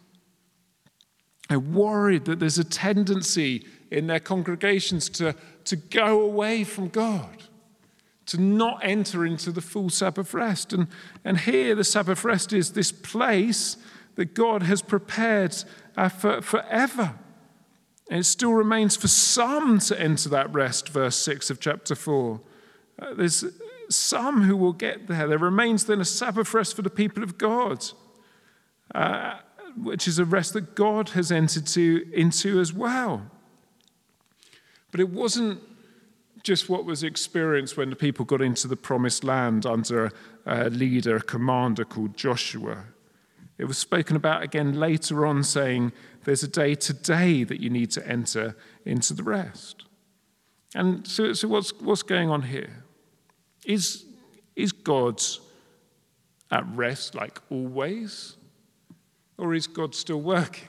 They're 1.48 1.60
worried 1.60 2.24
that 2.24 2.40
there's 2.40 2.58
a 2.58 2.64
tendency 2.64 3.64
in 3.90 4.06
their 4.08 4.20
congregations 4.20 5.08
to, 5.10 5.34
to 5.64 5.76
go 5.76 6.20
away 6.22 6.64
from 6.64 6.88
God, 6.88 7.44
to 8.26 8.40
not 8.40 8.80
enter 8.82 9.24
into 9.24 9.52
the 9.52 9.60
full 9.60 9.90
Sabbath 9.90 10.34
rest. 10.34 10.72
And, 10.72 10.88
and 11.24 11.38
here, 11.38 11.74
the 11.74 11.84
Sabbath 11.84 12.24
rest 12.24 12.52
is 12.52 12.72
this 12.72 12.90
place 12.90 13.76
that 14.16 14.34
God 14.34 14.64
has 14.64 14.82
prepared 14.82 15.54
uh, 15.96 16.08
for, 16.08 16.42
forever. 16.42 17.14
And 18.16 18.22
it 18.22 18.28
still 18.28 18.54
remains 18.54 18.96
for 18.96 19.08
some 19.08 19.78
to 19.78 20.00
enter 20.00 20.30
that 20.30 20.50
rest, 20.50 20.88
verse 20.88 21.16
6 21.16 21.50
of 21.50 21.60
chapter 21.60 21.94
4. 21.94 22.40
Uh, 22.98 23.12
there's 23.12 23.44
some 23.90 24.44
who 24.44 24.56
will 24.56 24.72
get 24.72 25.06
there. 25.06 25.28
There 25.28 25.36
remains 25.36 25.84
then 25.84 26.00
a 26.00 26.04
Sabbath 26.06 26.54
rest 26.54 26.74
for 26.74 26.80
the 26.80 26.88
people 26.88 27.22
of 27.22 27.36
God, 27.36 27.84
uh, 28.94 29.40
which 29.76 30.08
is 30.08 30.18
a 30.18 30.24
rest 30.24 30.54
that 30.54 30.74
God 30.74 31.10
has 31.10 31.30
entered 31.30 31.66
to, 31.66 32.08
into 32.10 32.58
as 32.58 32.72
well. 32.72 33.30
But 34.92 35.00
it 35.00 35.10
wasn't 35.10 35.60
just 36.42 36.70
what 36.70 36.86
was 36.86 37.02
experienced 37.02 37.76
when 37.76 37.90
the 37.90 37.96
people 37.96 38.24
got 38.24 38.40
into 38.40 38.66
the 38.66 38.76
promised 38.76 39.24
land 39.24 39.66
under 39.66 40.10
a 40.46 40.70
leader, 40.70 41.16
a 41.16 41.20
commander 41.20 41.84
called 41.84 42.16
Joshua. 42.16 42.86
It 43.58 43.64
was 43.64 43.78
spoken 43.78 44.16
about 44.16 44.42
again 44.42 44.78
later 44.78 45.26
on, 45.26 45.42
saying, 45.42 45.92
There's 46.24 46.42
a 46.42 46.48
day 46.48 46.74
today 46.74 47.44
that 47.44 47.60
you 47.60 47.70
need 47.70 47.90
to 47.92 48.06
enter 48.06 48.56
into 48.84 49.14
the 49.14 49.22
rest. 49.22 49.84
And 50.74 51.06
so, 51.06 51.32
so 51.32 51.48
what's, 51.48 51.72
what's 51.80 52.02
going 52.02 52.28
on 52.28 52.42
here? 52.42 52.84
Is, 53.64 54.04
is 54.54 54.72
God 54.72 55.22
at 56.50 56.66
rest 56.74 57.14
like 57.14 57.40
always? 57.50 58.36
Or 59.38 59.54
is 59.54 59.66
God 59.66 59.94
still 59.94 60.20
working? 60.20 60.68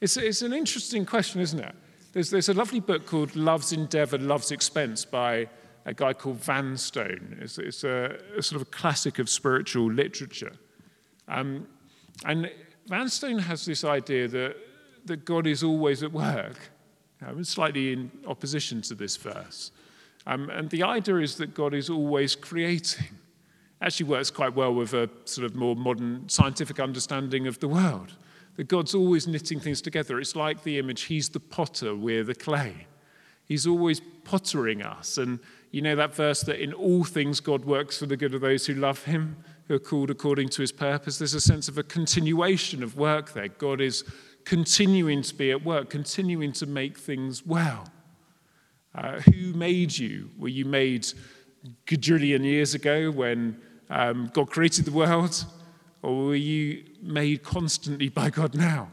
It's, 0.00 0.16
it's 0.16 0.42
an 0.42 0.52
interesting 0.52 1.06
question, 1.06 1.40
isn't 1.40 1.60
it? 1.60 1.74
There's, 2.12 2.30
there's 2.30 2.48
a 2.48 2.54
lovely 2.54 2.80
book 2.80 3.06
called 3.06 3.34
Love's 3.34 3.72
Endeavour, 3.72 4.18
Love's 4.18 4.52
Expense 4.52 5.04
by 5.04 5.48
a 5.86 5.94
guy 5.94 6.12
called 6.12 6.40
Vanstone. 6.40 7.38
It's, 7.40 7.58
it's 7.58 7.84
a, 7.84 8.18
a, 8.36 8.42
sort 8.42 8.60
of 8.60 8.68
a 8.68 8.70
classic 8.70 9.18
of 9.18 9.28
spiritual 9.28 9.90
literature. 9.90 10.52
Um, 11.28 11.66
and 12.24 12.50
Vanstone 12.86 13.38
has 13.38 13.64
this 13.64 13.84
idea 13.84 14.28
that, 14.28 14.56
that 15.06 15.24
God 15.24 15.46
is 15.46 15.62
always 15.62 16.02
at 16.02 16.12
work, 16.12 16.58
um, 17.26 17.42
slightly 17.44 17.92
in 17.92 18.10
opposition 18.26 18.82
to 18.82 18.94
this 18.94 19.16
verse. 19.16 19.70
Um, 20.26 20.50
and 20.50 20.70
the 20.70 20.82
idea 20.82 21.16
is 21.16 21.36
that 21.36 21.54
God 21.54 21.74
is 21.74 21.90
always 21.90 22.34
creating. 22.34 23.08
Actually, 23.80 24.06
works 24.06 24.30
quite 24.30 24.54
well 24.54 24.74
with 24.74 24.94
a 24.94 25.10
sort 25.24 25.44
of 25.44 25.54
more 25.54 25.76
modern 25.76 26.28
scientific 26.28 26.80
understanding 26.80 27.46
of 27.46 27.58
the 27.60 27.68
world. 27.68 28.12
That 28.56 28.68
God's 28.68 28.94
always 28.94 29.26
knitting 29.26 29.60
things 29.60 29.82
together. 29.82 30.18
It's 30.20 30.36
like 30.36 30.62
the 30.62 30.78
image 30.78 31.02
He's 31.02 31.28
the 31.28 31.40
potter, 31.40 31.94
we're 31.94 32.24
the 32.24 32.34
clay. 32.34 32.86
He's 33.46 33.66
always 33.66 34.00
pottering 34.24 34.82
us. 34.82 35.18
And 35.18 35.38
you 35.70 35.82
know 35.82 35.96
that 35.96 36.14
verse 36.14 36.42
that 36.42 36.62
in 36.62 36.72
all 36.72 37.04
things 37.04 37.40
God 37.40 37.64
works 37.64 37.98
for 37.98 38.06
the 38.06 38.16
good 38.16 38.34
of 38.34 38.40
those 38.40 38.64
who 38.66 38.74
love 38.74 39.04
Him? 39.04 39.36
Who 39.66 39.74
are 39.74 39.80
called 39.80 40.10
according 40.10 40.48
to 40.50 40.60
his 40.60 40.72
purpose. 40.72 41.18
There's 41.18 41.34
a 41.34 41.40
sense 41.40 41.68
of 41.68 41.78
a 41.78 41.82
continuation 41.82 42.82
of 42.82 42.96
work 42.96 43.32
there. 43.32 43.48
God 43.48 43.80
is 43.80 44.04
continuing 44.44 45.22
to 45.22 45.34
be 45.34 45.50
at 45.50 45.64
work, 45.64 45.90
continuing 45.90 46.52
to 46.52 46.66
make 46.66 46.98
things 46.98 47.46
well. 47.46 47.88
Uh, 48.94 49.20
who 49.20 49.52
made 49.54 49.96
you? 49.96 50.30
Were 50.38 50.48
you 50.48 50.64
made 50.64 51.06
quadrillion 51.88 52.44
years 52.44 52.74
ago 52.74 53.10
when 53.10 53.60
um, 53.90 54.30
God 54.32 54.50
created 54.50 54.84
the 54.84 54.92
world? 54.92 55.44
Or 56.02 56.26
were 56.26 56.34
you 56.34 56.84
made 57.00 57.42
constantly 57.42 58.10
by 58.10 58.28
God 58.28 58.54
now? 58.54 58.90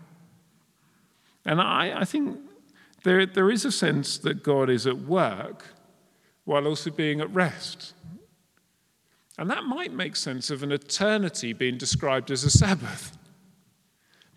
And 1.45 1.59
I, 1.59 2.01
I 2.01 2.05
think 2.05 2.39
there, 3.03 3.25
there 3.25 3.51
is 3.51 3.65
a 3.65 3.71
sense 3.71 4.17
that 4.19 4.43
God 4.43 4.69
is 4.69 4.87
at 4.87 4.97
work 4.97 5.65
while 6.45 6.67
also 6.67 6.89
being 6.89 7.19
at 7.19 7.33
rest. 7.33 7.93
And 9.41 9.49
that 9.49 9.63
might 9.63 9.91
make 9.91 10.15
sense 10.15 10.51
of 10.51 10.61
an 10.61 10.71
eternity 10.71 11.51
being 11.51 11.75
described 11.75 12.29
as 12.29 12.43
a 12.43 12.49
Sabbath. 12.51 13.17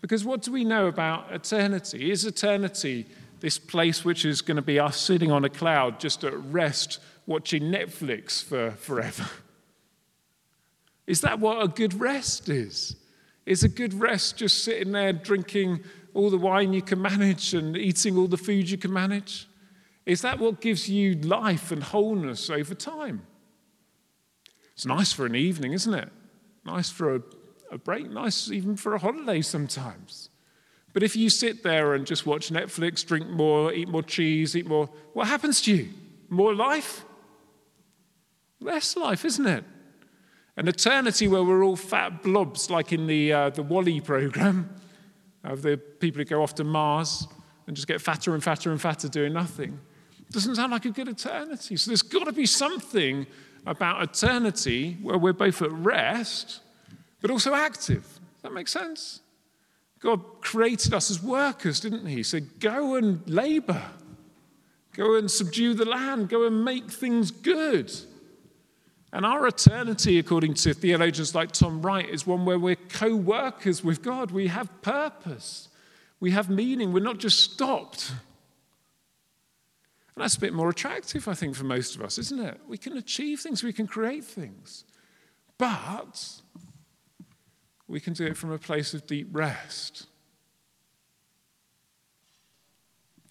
Because 0.01 0.25
what 0.25 0.41
do 0.41 0.51
we 0.51 0.65
know 0.65 0.87
about 0.87 1.31
eternity? 1.31 2.09
Is 2.09 2.25
eternity 2.25 3.05
this 3.39 3.59
place 3.59 4.03
which 4.03 4.25
is 4.25 4.41
going 4.41 4.55
to 4.55 4.63
be 4.63 4.79
us 4.79 4.99
sitting 4.99 5.31
on 5.31 5.45
a 5.45 5.49
cloud 5.49 5.99
just 5.99 6.23
at 6.23 6.33
rest 6.45 6.97
watching 7.27 7.65
Netflix 7.65 8.43
for 8.43 8.71
forever? 8.71 9.27
Is 11.05 11.21
that 11.21 11.39
what 11.39 11.61
a 11.61 11.67
good 11.67 11.93
rest 11.99 12.49
is? 12.49 12.95
Is 13.45 13.63
a 13.63 13.69
good 13.69 13.93
rest 13.93 14.37
just 14.37 14.63
sitting 14.63 14.91
there 14.91 15.13
drinking 15.13 15.83
all 16.15 16.31
the 16.31 16.39
wine 16.39 16.73
you 16.73 16.81
can 16.81 16.99
manage 16.99 17.53
and 17.53 17.77
eating 17.77 18.17
all 18.17 18.27
the 18.27 18.37
food 18.37 18.71
you 18.71 18.79
can 18.79 18.91
manage? 18.91 19.47
Is 20.07 20.23
that 20.23 20.39
what 20.39 20.61
gives 20.61 20.89
you 20.89 21.13
life 21.13 21.71
and 21.71 21.83
wholeness 21.83 22.49
over 22.49 22.73
time? 22.73 23.21
It's 24.75 24.85
nice 24.85 25.13
for 25.13 25.25
an 25.25 25.35
evening, 25.35 25.71
isn't 25.71 25.93
it? 25.93 26.09
Nice 26.65 26.89
for 26.89 27.15
a, 27.15 27.21
a 27.71 27.77
break, 27.77 28.09
nice 28.11 28.51
even 28.51 28.75
for 28.75 28.93
a 28.93 28.99
holiday 28.99 29.41
sometimes. 29.41 30.29
But 30.91 31.03
if 31.03 31.15
you 31.15 31.29
sit 31.29 31.63
there 31.63 31.93
and 31.93 32.05
just 32.05 32.25
watch 32.25 32.51
Netflix, 32.51 33.05
drink 33.05 33.27
more, 33.27 33.73
eat 33.73 33.87
more 33.87 34.03
cheese, 34.03 34.55
eat 34.55 34.67
more, 34.67 34.89
what 35.13 35.27
happens 35.27 35.61
to 35.61 35.75
you? 35.75 35.89
More 36.29 36.53
life? 36.53 37.05
Less 38.59 38.95
life, 38.95 39.25
isn't 39.25 39.45
it? 39.45 39.63
An 40.57 40.67
eternity 40.67 41.27
where 41.27 41.43
we're 41.43 41.63
all 41.63 41.75
fat 41.75 42.23
blobs, 42.23 42.69
like 42.69 42.93
in 42.93 43.07
the, 43.07 43.33
uh, 43.33 43.49
the 43.49 43.63
WALL-E 43.63 44.01
program 44.01 44.69
of 45.43 45.61
the 45.61 45.77
people 45.77 46.19
who 46.19 46.25
go 46.25 46.41
off 46.41 46.55
to 46.55 46.63
Mars 46.63 47.27
and 47.67 47.75
just 47.75 47.87
get 47.87 48.01
fatter 48.01 48.33
and 48.33 48.43
fatter 48.43 48.71
and 48.71 48.81
fatter 48.81 49.07
doing 49.07 49.33
nothing. 49.33 49.79
Doesn't 50.31 50.55
sound 50.55 50.71
like 50.71 50.85
a 50.85 50.91
good 50.91 51.07
eternity. 51.07 51.77
So 51.77 51.91
there's 51.91 52.01
got 52.01 52.25
to 52.25 52.31
be 52.31 52.45
something 52.45 53.27
about 53.65 54.01
eternity 54.03 54.97
where 55.01 55.17
we're 55.17 55.33
both 55.33 55.61
at 55.61 55.71
rest, 55.71 56.61
but 57.21 57.31
also 57.31 57.53
active. 57.53 58.03
Does 58.03 58.41
that 58.43 58.53
make 58.53 58.67
sense? 58.67 59.21
God 59.99 60.41
created 60.41 60.93
us 60.93 61.09
as 61.09 61.21
workers, 61.21 61.79
didn't 61.79 62.05
He? 62.05 62.17
He 62.17 62.23
said, 62.23 62.59
go 62.59 62.95
and 62.95 63.27
labor, 63.27 63.81
go 64.93 65.15
and 65.15 65.29
subdue 65.29 65.73
the 65.73 65.85
land, 65.85 66.29
go 66.29 66.45
and 66.45 66.63
make 66.63 66.91
things 66.91 67.31
good. 67.31 67.91
And 69.11 69.25
our 69.25 69.47
eternity, 69.47 70.19
according 70.19 70.55
to 70.55 70.73
theologians 70.73 71.33
like 71.33 71.53
Tom 71.53 71.81
Wright, 71.81 72.07
is 72.07 72.27
one 72.27 72.45
where 72.45 72.59
we're 72.59 72.75
co 72.75 73.15
workers 73.15 73.83
with 73.83 74.01
God. 74.03 74.31
We 74.31 74.47
have 74.47 74.69
purpose, 74.81 75.69
we 76.19 76.31
have 76.31 76.49
meaning, 76.49 76.93
we're 76.93 76.99
not 76.99 77.17
just 77.17 77.39
stopped. 77.39 78.11
And 80.15 80.23
that's 80.23 80.35
a 80.35 80.39
bit 80.39 80.53
more 80.53 80.69
attractive, 80.69 81.27
I 81.27 81.33
think, 81.33 81.55
for 81.55 81.65
most 81.65 81.95
of 81.95 82.01
us, 82.01 82.17
isn't 82.17 82.39
it? 82.39 82.59
We 82.67 82.77
can 82.77 82.95
achieve 82.97 83.41
things, 83.41 83.63
we 83.63 83.73
can 83.73 83.87
create 83.87 84.23
things. 84.23 84.85
But 85.57 86.41
we 87.87 87.99
can 87.99 88.13
do 88.13 88.25
it 88.25 88.37
from 88.37 88.51
a 88.51 88.57
place 88.57 88.93
of 88.93 89.05
deep 89.05 89.27
rest, 89.31 90.07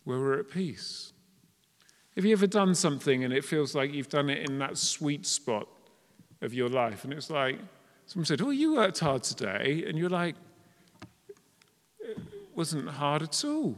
where 0.05 0.19
we're 0.19 0.39
at 0.41 0.51
peace. 0.51 1.13
Have 2.17 2.25
you 2.25 2.33
ever 2.33 2.47
done 2.47 2.75
something 2.75 3.25
and 3.25 3.33
it 3.33 3.45
feels 3.45 3.75
like 3.75 3.93
you've 3.93 4.09
done 4.09 4.31
it 4.31 4.49
in 4.49 4.59
that 4.59 4.79
sweet 4.79 5.27
spot 5.27 5.67
of 6.43 6.55
your 6.55 6.69
life? 6.69 7.05
And 7.05 7.13
it's 7.13 7.31
like, 7.31 7.59
someone 8.07 8.27
said, 8.27 8.41
Oh, 8.41 8.51
you 8.51 8.75
worked 8.75 9.01
hard 9.01 9.25
today. 9.25 9.85
And 9.89 9.99
you're 9.99 10.11
like, 10.11 10.37
It 11.99 12.19
wasn't 12.55 12.89
hard 12.89 13.23
at 13.23 13.45
all. 13.45 13.77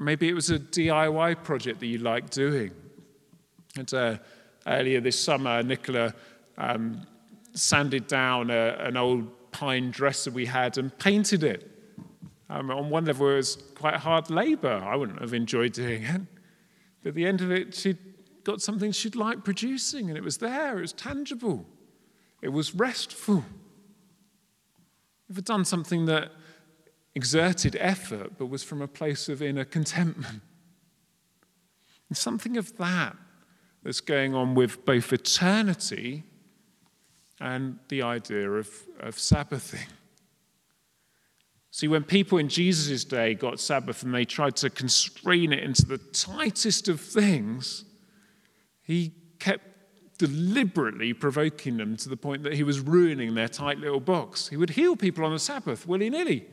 Maybe 0.00 0.28
it 0.28 0.34
was 0.34 0.50
a 0.50 0.58
DIY 0.58 1.42
project 1.42 1.80
that 1.80 1.86
you 1.86 1.98
like 1.98 2.30
doing. 2.30 2.72
And 3.76 3.92
uh, 3.92 4.18
earlier 4.66 5.00
this 5.00 5.18
summer, 5.18 5.62
Nicola 5.62 6.14
um, 6.56 7.06
sanded 7.54 8.06
down 8.06 8.50
a, 8.50 8.76
an 8.80 8.96
old 8.96 9.50
pine 9.50 9.90
dresser 9.90 10.30
we 10.30 10.46
had 10.46 10.78
and 10.78 10.96
painted 10.98 11.42
it. 11.42 11.70
Um, 12.50 12.70
on 12.70 12.90
one 12.90 13.04
level, 13.04 13.28
it 13.28 13.36
was 13.36 13.56
quite 13.74 13.96
hard 13.96 14.30
labor. 14.30 14.82
I 14.84 14.96
wouldn't 14.96 15.20
have 15.20 15.34
enjoyed 15.34 15.72
doing 15.72 16.02
it. 16.04 16.20
But 17.02 17.10
at 17.10 17.14
the 17.14 17.26
end 17.26 17.40
of 17.40 17.50
it, 17.50 17.74
she'd 17.74 17.98
got 18.44 18.62
something 18.62 18.92
she'd 18.92 19.16
like 19.16 19.44
producing, 19.44 20.08
and 20.08 20.16
it 20.16 20.24
was 20.24 20.38
there, 20.38 20.78
it 20.78 20.80
was 20.80 20.92
tangible, 20.94 21.66
it 22.40 22.48
was 22.48 22.74
restful. 22.74 23.44
Ever 25.30 25.42
done 25.42 25.66
something 25.66 26.06
that 26.06 26.32
exerted 27.18 27.76
effort 27.80 28.38
but 28.38 28.46
was 28.46 28.62
from 28.62 28.80
a 28.80 28.86
place 28.86 29.28
of 29.28 29.42
inner 29.42 29.64
contentment? 29.64 30.40
And 32.08 32.16
something 32.16 32.56
of 32.56 32.76
that 32.76 33.16
that's 33.82 34.00
going 34.00 34.36
on 34.36 34.54
with 34.54 34.84
both 34.86 35.12
eternity 35.12 36.22
and 37.40 37.80
the 37.88 38.02
idea 38.02 38.48
of, 38.48 38.68
of 39.00 39.18
Sabbathing. 39.18 39.88
See, 41.72 41.88
when 41.88 42.04
people 42.04 42.38
in 42.38 42.48
Jesus' 42.48 43.04
day 43.04 43.34
got 43.34 43.58
Sabbath 43.58 44.04
and 44.04 44.14
they 44.14 44.24
tried 44.24 44.54
to 44.56 44.70
constrain 44.70 45.52
it 45.52 45.64
into 45.64 45.86
the 45.86 45.98
tightest 45.98 46.86
of 46.86 47.00
things, 47.00 47.84
he 48.80 49.12
kept 49.40 49.64
deliberately 50.18 51.12
provoking 51.12 51.78
them 51.78 51.96
to 51.96 52.08
the 52.08 52.16
point 52.16 52.44
that 52.44 52.54
he 52.54 52.62
was 52.62 52.78
ruining 52.78 53.34
their 53.34 53.48
tight 53.48 53.78
little 53.78 54.00
box. 54.00 54.48
He 54.48 54.56
would 54.56 54.70
heal 54.70 54.94
people 54.94 55.24
on 55.24 55.32
the 55.32 55.38
Sabbath 55.40 55.84
willy 55.84 56.10
nilly. 56.10 56.46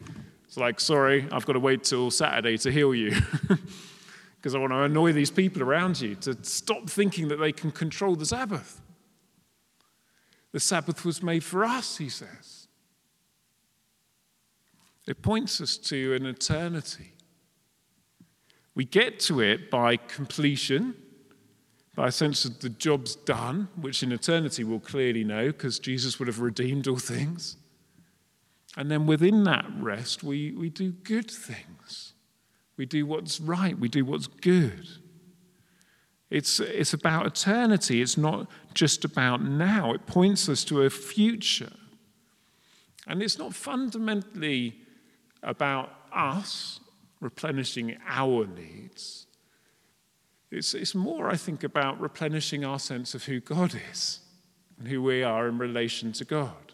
It's 0.55 0.59
like, 0.61 0.79
sorry, 0.79 1.27
I've 1.33 1.45
got 1.45 1.51
to 1.53 1.59
wait 1.59 1.83
till 1.83 2.09
Saturday 2.09 2.55
to 2.59 2.71
heal 2.71 2.95
you. 2.95 3.11
because 4.37 4.55
I 4.55 4.57
want 4.57 4.71
to 4.71 4.83
annoy 4.83 5.11
these 5.11 5.29
people 5.29 5.61
around 5.61 5.99
you 5.99 6.15
to 6.15 6.37
stop 6.45 6.89
thinking 6.89 7.27
that 7.27 7.41
they 7.41 7.51
can 7.51 7.71
control 7.71 8.15
the 8.15 8.25
Sabbath. 8.25 8.79
The 10.53 10.61
Sabbath 10.61 11.03
was 11.03 11.21
made 11.21 11.43
for 11.43 11.65
us, 11.65 11.97
he 11.97 12.07
says. 12.07 12.69
It 15.05 15.21
points 15.21 15.59
us 15.59 15.75
to 15.89 16.13
an 16.13 16.25
eternity. 16.25 17.11
We 18.75 18.85
get 18.85 19.19
to 19.21 19.41
it 19.41 19.69
by 19.69 19.97
completion, 19.97 20.95
by 21.95 22.07
a 22.07 22.11
sense 22.13 22.43
that 22.43 22.61
the 22.61 22.69
job's 22.69 23.17
done, 23.17 23.67
which 23.75 24.03
in 24.03 24.13
eternity 24.13 24.63
we'll 24.63 24.79
clearly 24.79 25.25
know 25.25 25.47
because 25.47 25.79
Jesus 25.79 26.17
would 26.17 26.29
have 26.29 26.39
redeemed 26.39 26.87
all 26.87 26.95
things. 26.95 27.57
And 28.77 28.91
then 28.91 29.05
within 29.05 29.43
that 29.45 29.65
rest, 29.77 30.23
we, 30.23 30.51
we 30.51 30.69
do 30.69 30.91
good 30.91 31.31
things. 31.31 32.13
We 32.77 32.85
do 32.85 33.05
what's 33.05 33.39
right, 33.39 33.77
we 33.77 33.87
do 33.87 34.03
what's 34.03 34.27
good. 34.27 34.87
It's, 36.29 36.59
it's 36.59 36.93
about 36.93 37.25
eternity. 37.27 38.01
It's 38.01 38.17
not 38.17 38.47
just 38.73 39.05
about 39.05 39.41
now. 39.43 39.93
It 39.93 40.05
points 40.05 40.49
us 40.49 40.63
to 40.65 40.81
a 40.81 40.89
future. 40.89 41.71
And 43.07 43.21
it's 43.21 43.37
not 43.37 43.53
fundamentally 43.53 44.75
about 45.43 45.91
us 46.11 46.79
replenishing 47.21 47.97
our 48.07 48.47
needs. 48.47 49.27
It's, 50.51 50.73
it's 50.73 50.95
more, 50.95 51.29
I 51.29 51.37
think, 51.37 51.63
about 51.63 52.01
replenishing 52.01 52.65
our 52.65 52.79
sense 52.79 53.13
of 53.13 53.25
who 53.25 53.39
God 53.39 53.79
is 53.91 54.19
and 54.79 54.87
who 54.87 55.01
we 55.01 55.23
are 55.23 55.47
in 55.47 55.57
relation 55.57 56.11
to 56.13 56.25
God. 56.25 56.64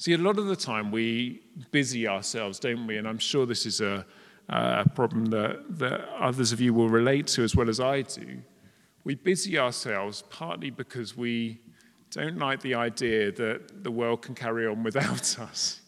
See, 0.00 0.14
a 0.14 0.16
lot 0.16 0.38
of 0.38 0.46
the 0.46 0.56
time 0.56 0.90
we 0.90 1.42
busy 1.72 2.08
ourselves, 2.08 2.58
don't 2.58 2.86
we? 2.86 2.96
And 2.96 3.06
I'm 3.06 3.18
sure 3.18 3.44
this 3.44 3.66
is 3.66 3.82
a, 3.82 4.06
a 4.48 4.88
problem 4.88 5.26
that, 5.26 5.78
that 5.78 6.08
others 6.18 6.52
of 6.52 6.60
you 6.62 6.72
will 6.72 6.88
relate 6.88 7.26
to 7.26 7.44
as 7.44 7.54
well 7.54 7.68
as 7.68 7.80
I 7.80 8.00
do. 8.00 8.38
We 9.04 9.14
busy 9.14 9.58
ourselves 9.58 10.24
partly 10.30 10.70
because 10.70 11.18
we 11.18 11.60
don't 12.10 12.38
like 12.38 12.62
the 12.62 12.76
idea 12.76 13.30
that 13.32 13.84
the 13.84 13.90
world 13.90 14.22
can 14.22 14.34
carry 14.34 14.66
on 14.66 14.82
without 14.82 15.38
us. 15.38 15.82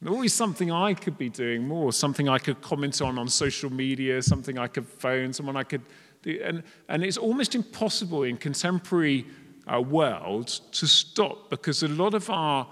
There's 0.00 0.14
always 0.14 0.32
something 0.32 0.70
I 0.70 0.94
could 0.94 1.18
be 1.18 1.28
doing 1.28 1.66
more, 1.66 1.92
something 1.92 2.28
I 2.28 2.38
could 2.38 2.60
comment 2.62 3.02
on 3.02 3.18
on 3.18 3.26
social 3.26 3.72
media, 3.72 4.22
something 4.22 4.56
I 4.56 4.68
could 4.68 4.86
phone, 4.86 5.32
someone 5.32 5.56
I 5.56 5.64
could 5.64 5.82
do. 6.22 6.40
And, 6.44 6.62
and 6.88 7.02
it's 7.02 7.16
almost 7.16 7.56
impossible 7.56 8.22
in 8.22 8.36
contemporary 8.36 9.26
uh, 9.72 9.80
world 9.80 10.48
to 10.72 10.86
stop 10.86 11.50
because 11.50 11.82
a 11.82 11.88
lot 11.88 12.14
of 12.14 12.28
our 12.30 12.66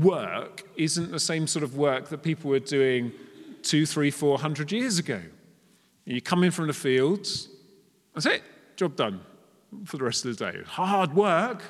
work 0.00 0.62
isn't 0.76 1.10
the 1.10 1.20
same 1.20 1.46
sort 1.46 1.62
of 1.62 1.76
work 1.76 2.08
that 2.08 2.22
people 2.22 2.50
were 2.50 2.58
doing 2.58 3.12
two, 3.62 3.86
three, 3.86 4.10
four 4.10 4.38
hundred 4.38 4.72
years 4.72 4.98
ago. 4.98 5.20
You 6.04 6.20
come 6.20 6.44
in 6.44 6.50
from 6.50 6.66
the 6.68 6.72
fields, 6.72 7.48
that's 8.14 8.26
it, 8.26 8.42
job 8.76 8.96
done 8.96 9.20
for 9.84 9.98
the 9.98 10.04
rest 10.04 10.24
of 10.24 10.36
the 10.36 10.52
day. 10.52 10.58
Hard 10.66 11.14
work, 11.14 11.62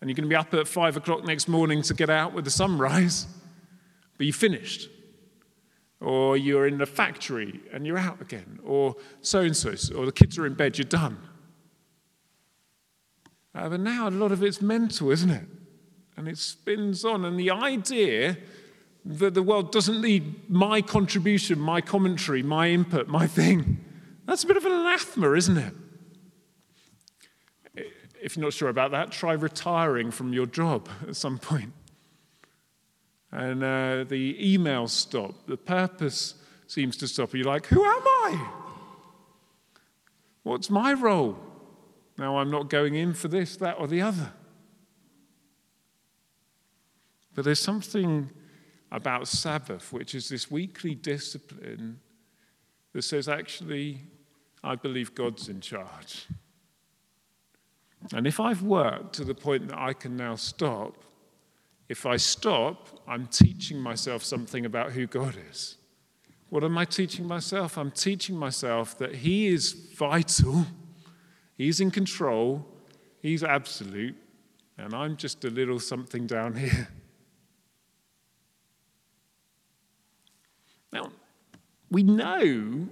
and 0.00 0.08
you're 0.08 0.14
going 0.14 0.24
to 0.24 0.28
be 0.28 0.36
up 0.36 0.54
at 0.54 0.68
five 0.68 0.96
o'clock 0.96 1.24
next 1.24 1.48
morning 1.48 1.82
to 1.82 1.94
get 1.94 2.10
out 2.10 2.32
with 2.32 2.44
the 2.44 2.50
sunrise, 2.50 3.26
but 4.16 4.26
you 4.26 4.32
finished. 4.32 4.88
Or 6.00 6.38
you're 6.38 6.66
in 6.66 6.78
the 6.78 6.86
factory 6.86 7.60
and 7.74 7.86
you're 7.86 7.98
out 7.98 8.22
again, 8.22 8.58
or 8.64 8.96
so 9.20 9.40
and 9.40 9.54
so, 9.54 9.74
or 9.94 10.06
the 10.06 10.12
kids 10.12 10.38
are 10.38 10.46
in 10.46 10.54
bed, 10.54 10.78
you're 10.78 10.86
done. 10.86 11.18
Uh, 13.54 13.68
but 13.68 13.80
now 13.80 14.08
a 14.08 14.10
lot 14.10 14.32
of 14.32 14.42
it's 14.42 14.62
mental, 14.62 15.10
isn't 15.10 15.30
it? 15.30 15.44
and 16.20 16.28
it 16.28 16.38
spins 16.38 17.04
on. 17.04 17.24
And 17.24 17.40
the 17.40 17.50
idea 17.50 18.36
that 19.04 19.32
the 19.32 19.42
world 19.42 19.72
doesn't 19.72 20.02
need 20.02 20.48
my 20.50 20.82
contribution, 20.82 21.58
my 21.58 21.80
commentary, 21.80 22.42
my 22.42 22.68
input, 22.68 23.08
my 23.08 23.26
thing, 23.26 23.82
that's 24.26 24.44
a 24.44 24.46
bit 24.46 24.58
of 24.58 24.66
an 24.66 24.72
anathema, 24.72 25.32
isn't 25.32 25.56
it? 25.56 25.74
If 28.22 28.36
you're 28.36 28.44
not 28.44 28.52
sure 28.52 28.68
about 28.68 28.90
that, 28.90 29.10
try 29.10 29.32
retiring 29.32 30.10
from 30.10 30.34
your 30.34 30.44
job 30.44 30.90
at 31.08 31.16
some 31.16 31.38
point. 31.38 31.72
And 33.32 33.64
uh, 33.64 34.04
the 34.04 34.34
emails 34.34 34.90
stop, 34.90 35.46
the 35.46 35.56
purpose 35.56 36.34
seems 36.66 36.98
to 36.98 37.08
stop. 37.08 37.32
You're 37.32 37.44
like, 37.44 37.64
who 37.66 37.82
am 37.82 38.02
I? 38.02 38.50
What's 40.42 40.68
my 40.68 40.92
role? 40.92 41.38
Now 42.20 42.36
I'm 42.36 42.50
not 42.50 42.68
going 42.68 42.96
in 42.96 43.14
for 43.14 43.28
this, 43.28 43.56
that, 43.56 43.76
or 43.78 43.88
the 43.88 44.02
other. 44.02 44.30
But 47.34 47.46
there's 47.46 47.60
something 47.60 48.30
about 48.92 49.26
Sabbath, 49.26 49.90
which 49.90 50.14
is 50.14 50.28
this 50.28 50.50
weekly 50.50 50.94
discipline 50.94 51.98
that 52.92 53.02
says, 53.02 53.26
actually, 53.26 54.02
I 54.62 54.74
believe 54.74 55.14
God's 55.14 55.48
in 55.48 55.62
charge. 55.62 56.26
And 58.12 58.26
if 58.26 58.38
I've 58.38 58.62
worked 58.62 59.14
to 59.14 59.24
the 59.24 59.34
point 59.34 59.68
that 59.68 59.78
I 59.78 59.94
can 59.94 60.14
now 60.14 60.34
stop, 60.34 61.02
if 61.88 62.04
I 62.04 62.18
stop, 62.18 63.00
I'm 63.08 63.28
teaching 63.28 63.80
myself 63.80 64.22
something 64.22 64.66
about 64.66 64.92
who 64.92 65.06
God 65.06 65.36
is. 65.50 65.78
What 66.50 66.64
am 66.64 66.76
I 66.76 66.84
teaching 66.84 67.26
myself? 67.26 67.78
I'm 67.78 67.90
teaching 67.90 68.36
myself 68.36 68.98
that 68.98 69.14
He 69.14 69.46
is 69.46 69.72
vital, 69.96 70.66
He's 71.60 71.78
in 71.78 71.90
control, 71.90 72.64
He's 73.20 73.44
absolute, 73.44 74.16
and 74.78 74.94
I'm 74.94 75.18
just 75.18 75.44
a 75.44 75.50
little 75.50 75.78
something 75.78 76.26
down 76.26 76.54
here. 76.56 76.88
Now, 80.90 81.12
we 81.90 82.02
know 82.02 82.88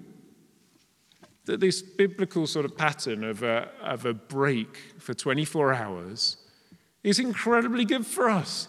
that 1.47 1.61
this 1.61 1.81
biblical 1.81 2.47
sort 2.47 2.67
of 2.67 2.77
pattern 2.77 3.25
of 3.25 3.43
a, 3.43 3.71
of 3.81 4.05
a 4.05 4.13
break 4.13 4.77
for 4.99 5.15
24 5.15 5.73
hours 5.73 6.37
is 7.03 7.19
incredibly 7.19 7.87
good 7.87 8.05
for 8.05 8.29
us. 8.29 8.69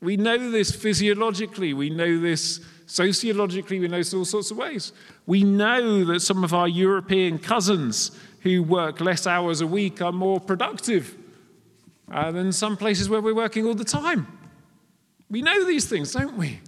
We 0.00 0.16
know 0.16 0.52
this 0.52 0.70
physiologically, 0.70 1.74
we 1.74 1.90
know 1.90 2.20
this 2.20 2.60
sociologically, 2.86 3.80
we 3.80 3.88
know 3.88 3.98
this 3.98 4.14
all 4.14 4.24
sorts 4.24 4.52
of 4.52 4.56
ways. 4.56 4.92
We 5.26 5.42
know 5.42 6.04
that 6.04 6.20
some 6.20 6.44
of 6.44 6.54
our 6.54 6.68
European 6.68 7.40
cousins 7.40 8.12
who 8.46 8.62
work 8.62 9.00
less 9.00 9.26
hours 9.26 9.60
a 9.60 9.66
week 9.66 10.00
are 10.00 10.12
more 10.12 10.38
productive 10.38 11.16
uh, 12.12 12.30
than 12.30 12.52
some 12.52 12.76
places 12.76 13.08
where 13.08 13.20
we're 13.20 13.34
working 13.34 13.66
all 13.66 13.74
the 13.74 13.84
time. 13.84 14.26
We 15.28 15.42
know 15.42 15.64
these 15.64 15.86
things, 15.86 16.12
don't 16.12 16.36
we? 16.36 16.60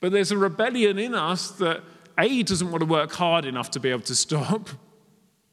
But 0.00 0.10
there's 0.10 0.32
a 0.32 0.36
rebellion 0.36 0.98
in 0.98 1.14
us 1.14 1.52
that 1.52 1.82
A 2.18 2.42
doesn't 2.42 2.70
want 2.70 2.80
to 2.80 2.86
work 2.86 3.12
hard 3.12 3.44
enough 3.44 3.70
to 3.70 3.80
be 3.80 3.90
able 3.90 4.02
to 4.02 4.16
stop, 4.16 4.68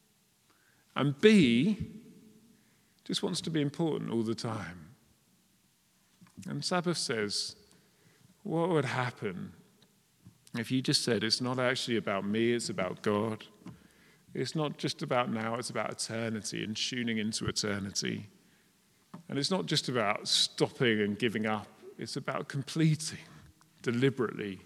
and 0.95 1.19
B 1.21 1.77
just 3.05 3.21
wants 3.21 3.41
to 3.41 3.51
be 3.51 3.61
important 3.61 4.09
all 4.09 4.23
the 4.23 4.35
time. 4.35 4.87
And 6.49 6.65
Sabbath 6.65 6.97
says, 6.97 7.55
what 8.41 8.69
would 8.69 8.85
happen 8.85 9.53
if 10.57 10.71
you 10.71 10.81
just 10.81 11.03
said, 11.03 11.23
it's 11.23 11.41
not 11.41 11.59
actually 11.59 11.97
about 11.97 12.25
me, 12.25 12.53
it's 12.53 12.69
about 12.69 13.03
God? 13.03 13.45
It's 14.33 14.55
not 14.55 14.77
just 14.77 15.01
about 15.01 15.31
now, 15.31 15.55
it's 15.55 15.69
about 15.69 15.91
eternity 15.91 16.63
and 16.63 16.75
tuning 16.75 17.17
into 17.17 17.45
eternity. 17.45 18.27
And 19.29 19.37
it's 19.37 19.51
not 19.51 19.65
just 19.65 19.89
about 19.89 20.27
stopping 20.27 21.01
and 21.01 21.17
giving 21.17 21.45
up, 21.45 21.67
it's 21.97 22.15
about 22.15 22.47
completing 22.47 23.19
deliberately 23.81 24.61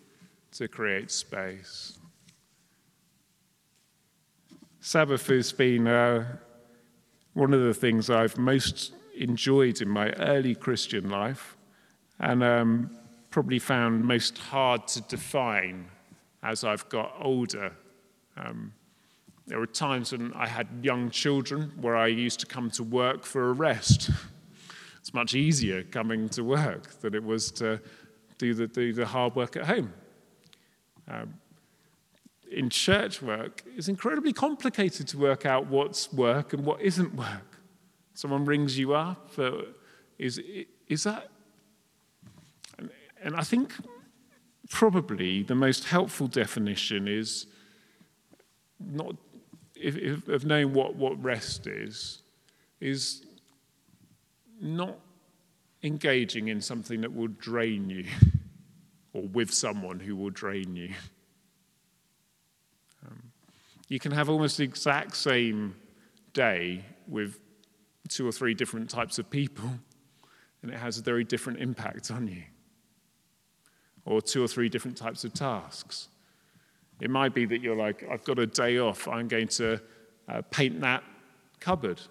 to 0.52 0.68
create 0.68 1.12
space. 1.12 1.98
Sabbath 4.80 5.28
has 5.28 5.52
been 5.52 5.88
uh, 5.88 6.38
one 7.34 7.54
of 7.54 7.62
the 7.62 7.74
things 7.74 8.10
I've 8.10 8.38
most 8.38 8.94
enjoyed 9.18 9.82
in 9.82 9.90
my 9.90 10.12
early 10.12 10.54
Christian 10.54 11.10
life 11.10 11.58
and 12.20 12.44
um, 12.44 12.98
probably 13.32 13.60
found 13.60 14.06
most 14.06 14.38
hard 14.38 14.88
to 14.90 15.02
define 15.02 15.90
as 16.44 16.64
I've 16.64 16.88
got 16.90 17.16
older. 17.20 17.72
Um, 18.38 18.74
there 19.48 19.60
were 19.60 19.68
times 19.68 20.12
when 20.12 20.34
I 20.34 20.48
had 20.48 20.68
young 20.82 21.10
children 21.12 21.72
where 21.80 21.96
I 21.96 22.08
used 22.08 22.40
to 22.40 22.46
come 22.46 22.72
to 22.72 22.84
work 22.84 23.24
for 23.24 23.50
a 23.50 23.54
rest. 23.54 24.10
it's 25.00 25.14
much 25.14 25.36
easier 25.36 25.84
coming 25.84 26.30
to 26.30 26.44
work 26.44 27.00
than 27.02 27.14
it 27.14 27.24
was 27.24 27.52
to 27.54 27.80
do 28.38 28.54
the, 28.54 28.68
do 28.68 28.92
the 28.92 29.06
hard 29.06 29.36
work 29.36 29.56
at 29.56 29.66
home. 29.66 29.94
Um, 31.08 31.36
in 32.52 32.70
church 32.70 33.22
work, 33.22 33.64
it's 33.76 33.88
incredibly 33.88 34.34
complicated 34.34 35.08
to 35.10 35.18
work 35.18 35.46
out 35.46 35.68
what's 35.68 36.12
work 36.12 36.54
and 36.54 36.66
what 36.66 36.82
isn't 36.82 37.14
work. 37.14 37.60
Someone 38.14 38.46
rings 38.46 38.78
you 38.80 38.94
up, 38.94 39.30
uh, 39.38 39.52
is, 40.18 40.42
is 40.88 41.04
that? 41.04 41.30
And 43.22 43.36
I 43.36 43.44
think 43.44 43.74
probably 44.70 45.44
the 45.44 45.56
most 45.56 45.86
helpful 45.86 46.28
definition 46.28 47.08
is 47.08 47.48
not 48.80 49.16
if, 49.76 49.98
if, 49.98 50.28
of 50.28 50.46
knowing 50.46 50.74
what, 50.74 50.96
what 50.96 51.22
rest 51.24 51.68
is, 51.68 52.22
is 52.80 53.26
not 54.62 54.98
engaging 55.84 56.48
in 56.48 56.62
something 56.62 57.02
that 57.02 57.14
will 57.14 57.28
drain 57.28 57.90
you 57.90 58.06
or 59.14 59.24
with 59.24 59.54
someone 59.54 60.00
who 60.00 60.16
will 60.16 60.30
drain 60.30 60.76
you. 60.76 60.94
Um, 63.06 63.32
you 63.88 64.00
can 64.00 64.12
have 64.12 64.30
almost 64.30 64.58
the 64.58 64.64
exact 64.64 65.16
same 65.16 65.76
day 66.34 66.84
with 67.08 67.40
two 68.10 68.28
or 68.28 68.32
three 68.32 68.54
different 68.54 68.90
types 68.90 69.20
of 69.20 69.30
people, 69.30 69.70
and 70.62 70.72
it 70.72 70.78
has 70.78 70.98
a 70.98 71.02
very 71.02 71.24
different 71.24 71.60
impact 71.60 72.12
on 72.12 72.28
you. 72.28 72.44
Or 74.06 74.22
two 74.22 74.44
or 74.44 74.48
three 74.48 74.70
different 74.70 74.98
types 74.98 75.24
of 75.24 75.34
tasks. 75.34 76.10
It 77.02 77.10
might 77.10 77.34
be 77.34 77.46
that 77.46 77.62
you're 77.62 77.76
like, 77.76 78.06
I've 78.10 78.24
got 78.24 78.40
a 78.40 78.48
day 78.48 78.78
off, 78.78 79.08
I'm 79.08 79.28
going 79.28 79.48
to 79.50 79.82
uh, 80.28 80.42
paint 80.50 80.82
that 80.82 81.04
cupboard. 81.60 82.02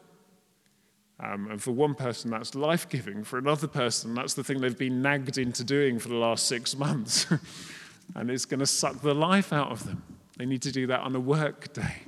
Um, 1.21 1.51
and 1.51 1.63
for 1.63 1.71
one 1.71 1.95
person, 1.95 2.31
that's 2.31 2.55
life 2.55 2.89
giving. 2.89 3.25
For 3.25 3.39
another 3.39 3.69
person, 3.69 4.15
that's 4.15 4.35
the 4.35 4.43
thing 4.45 4.61
they've 4.61 4.77
been 4.77 5.01
nagged 5.01 5.39
into 5.39 5.65
doing 5.65 5.99
for 5.99 6.09
the 6.09 6.17
last 6.17 6.47
six 6.47 6.77
months. 6.77 7.27
and 8.15 8.31
it's 8.31 8.45
going 8.45 8.61
to 8.61 8.67
suck 8.67 9.01
the 9.01 9.15
life 9.15 9.53
out 9.53 9.71
of 9.71 9.85
them. 9.85 10.03
They 10.37 10.47
need 10.47 10.63
to 10.63 10.73
do 10.73 10.87
that 10.89 11.01
on 11.01 11.15
a 11.15 11.21
work 11.21 11.73
day. 11.73 12.03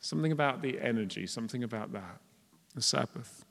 Something 0.00 0.32
about 0.32 0.62
the 0.62 0.80
energy, 0.80 1.26
something 1.26 1.62
about 1.62 1.92
that, 1.92 2.20
the 2.74 2.82
Sabbath. 2.82 3.44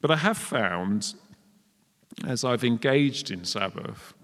But 0.00 0.10
I 0.10 0.16
have 0.16 0.38
found, 0.38 1.14
as 2.26 2.44
I've 2.44 2.64
engaged 2.64 3.30
in 3.30 3.44
Sabbath, 3.44 4.14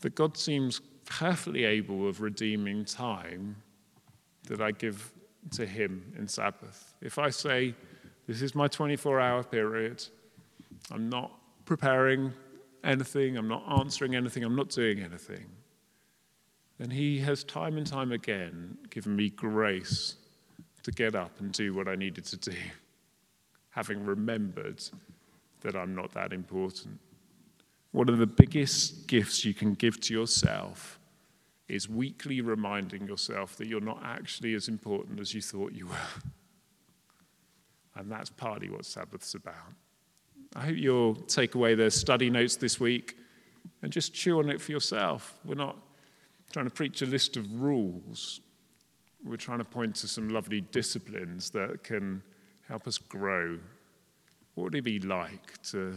that 0.00 0.14
God 0.14 0.36
seems 0.36 0.80
perfectly 1.06 1.64
able 1.64 2.08
of 2.08 2.20
redeeming 2.20 2.84
time 2.84 3.56
that 4.48 4.60
I 4.60 4.72
give 4.72 5.12
to 5.52 5.66
Him 5.66 6.12
in 6.18 6.28
Sabbath. 6.28 6.94
If 7.00 7.18
I 7.18 7.30
say, 7.30 7.74
This 8.26 8.42
is 8.42 8.54
my 8.54 8.68
24 8.68 9.20
hour 9.20 9.42
period, 9.42 10.04
I'm 10.90 11.08
not 11.08 11.32
preparing 11.64 12.32
anything, 12.84 13.36
I'm 13.36 13.48
not 13.48 13.64
answering 13.78 14.14
anything, 14.14 14.44
I'm 14.44 14.56
not 14.56 14.68
doing 14.70 15.00
anything, 15.00 15.46
then 16.78 16.90
He 16.90 17.18
has 17.20 17.44
time 17.44 17.78
and 17.78 17.86
time 17.86 18.12
again 18.12 18.76
given 18.90 19.16
me 19.16 19.30
grace 19.30 20.16
to 20.82 20.92
get 20.92 21.14
up 21.14 21.40
and 21.40 21.50
do 21.52 21.74
what 21.74 21.88
I 21.88 21.96
needed 21.96 22.24
to 22.26 22.36
do, 22.36 22.56
having 23.70 24.04
remembered 24.04 24.82
that 25.62 25.74
I'm 25.74 25.94
not 25.94 26.12
that 26.12 26.32
important. 26.32 27.00
One 27.96 28.10
of 28.10 28.18
the 28.18 28.26
biggest 28.26 29.06
gifts 29.06 29.42
you 29.42 29.54
can 29.54 29.72
give 29.72 29.98
to 30.02 30.12
yourself 30.12 30.98
is 31.66 31.88
weekly 31.88 32.42
reminding 32.42 33.06
yourself 33.06 33.56
that 33.56 33.68
you're 33.68 33.80
not 33.80 34.02
actually 34.04 34.52
as 34.52 34.68
important 34.68 35.18
as 35.18 35.32
you 35.32 35.40
thought 35.40 35.72
you 35.72 35.86
were. 35.86 36.30
And 37.94 38.12
that's 38.12 38.28
partly 38.28 38.68
what 38.68 38.84
Sabbath's 38.84 39.34
about. 39.34 39.72
I 40.54 40.66
hope 40.66 40.76
you'll 40.76 41.14
take 41.14 41.54
away 41.54 41.74
the 41.74 41.90
study 41.90 42.28
notes 42.28 42.56
this 42.56 42.78
week 42.78 43.16
and 43.80 43.90
just 43.90 44.12
chew 44.12 44.40
on 44.40 44.50
it 44.50 44.60
for 44.60 44.72
yourself. 44.72 45.38
We're 45.42 45.54
not 45.54 45.78
trying 46.52 46.66
to 46.66 46.70
preach 46.70 47.00
a 47.00 47.06
list 47.06 47.38
of 47.38 47.50
rules, 47.62 48.42
we're 49.24 49.38
trying 49.38 49.60
to 49.60 49.64
point 49.64 49.94
to 49.94 50.06
some 50.06 50.28
lovely 50.28 50.60
disciplines 50.60 51.48
that 51.52 51.82
can 51.82 52.22
help 52.68 52.86
us 52.86 52.98
grow. 52.98 53.58
What 54.54 54.64
would 54.64 54.74
it 54.74 54.84
be 54.84 54.98
like 54.98 55.62
to 55.70 55.96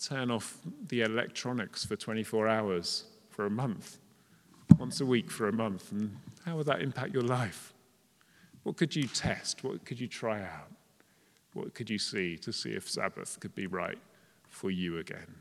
turn 0.00 0.30
off 0.30 0.58
the 0.88 1.02
electronics 1.02 1.84
for 1.84 1.96
24 1.96 2.48
hours 2.48 3.04
for 3.28 3.46
a 3.46 3.50
month? 3.50 3.98
once 4.78 5.00
a 5.00 5.06
week 5.06 5.30
for 5.30 5.48
a 5.48 5.52
month, 5.52 5.92
and 5.92 6.16
how 6.44 6.56
would 6.56 6.66
that 6.66 6.80
impact 6.80 7.12
your 7.12 7.22
life? 7.22 7.72
What 8.62 8.76
could 8.76 8.94
you 8.94 9.04
test? 9.04 9.64
What 9.64 9.84
could 9.84 10.00
you 10.00 10.06
try 10.06 10.40
out? 10.42 10.70
What 11.54 11.74
could 11.74 11.90
you 11.90 11.98
see 11.98 12.36
to 12.38 12.52
see 12.52 12.70
if 12.70 12.88
Sabbath 12.88 13.40
could 13.40 13.54
be 13.54 13.66
right 13.66 13.98
for 14.48 14.70
you 14.70 14.98
again? 14.98 15.36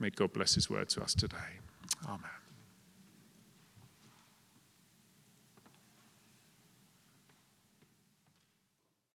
May 0.00 0.10
God 0.10 0.32
bless 0.32 0.54
His 0.54 0.68
word 0.68 0.88
to 0.90 1.02
us 1.02 1.14
today. 1.14 1.60
Amen. 2.06 2.41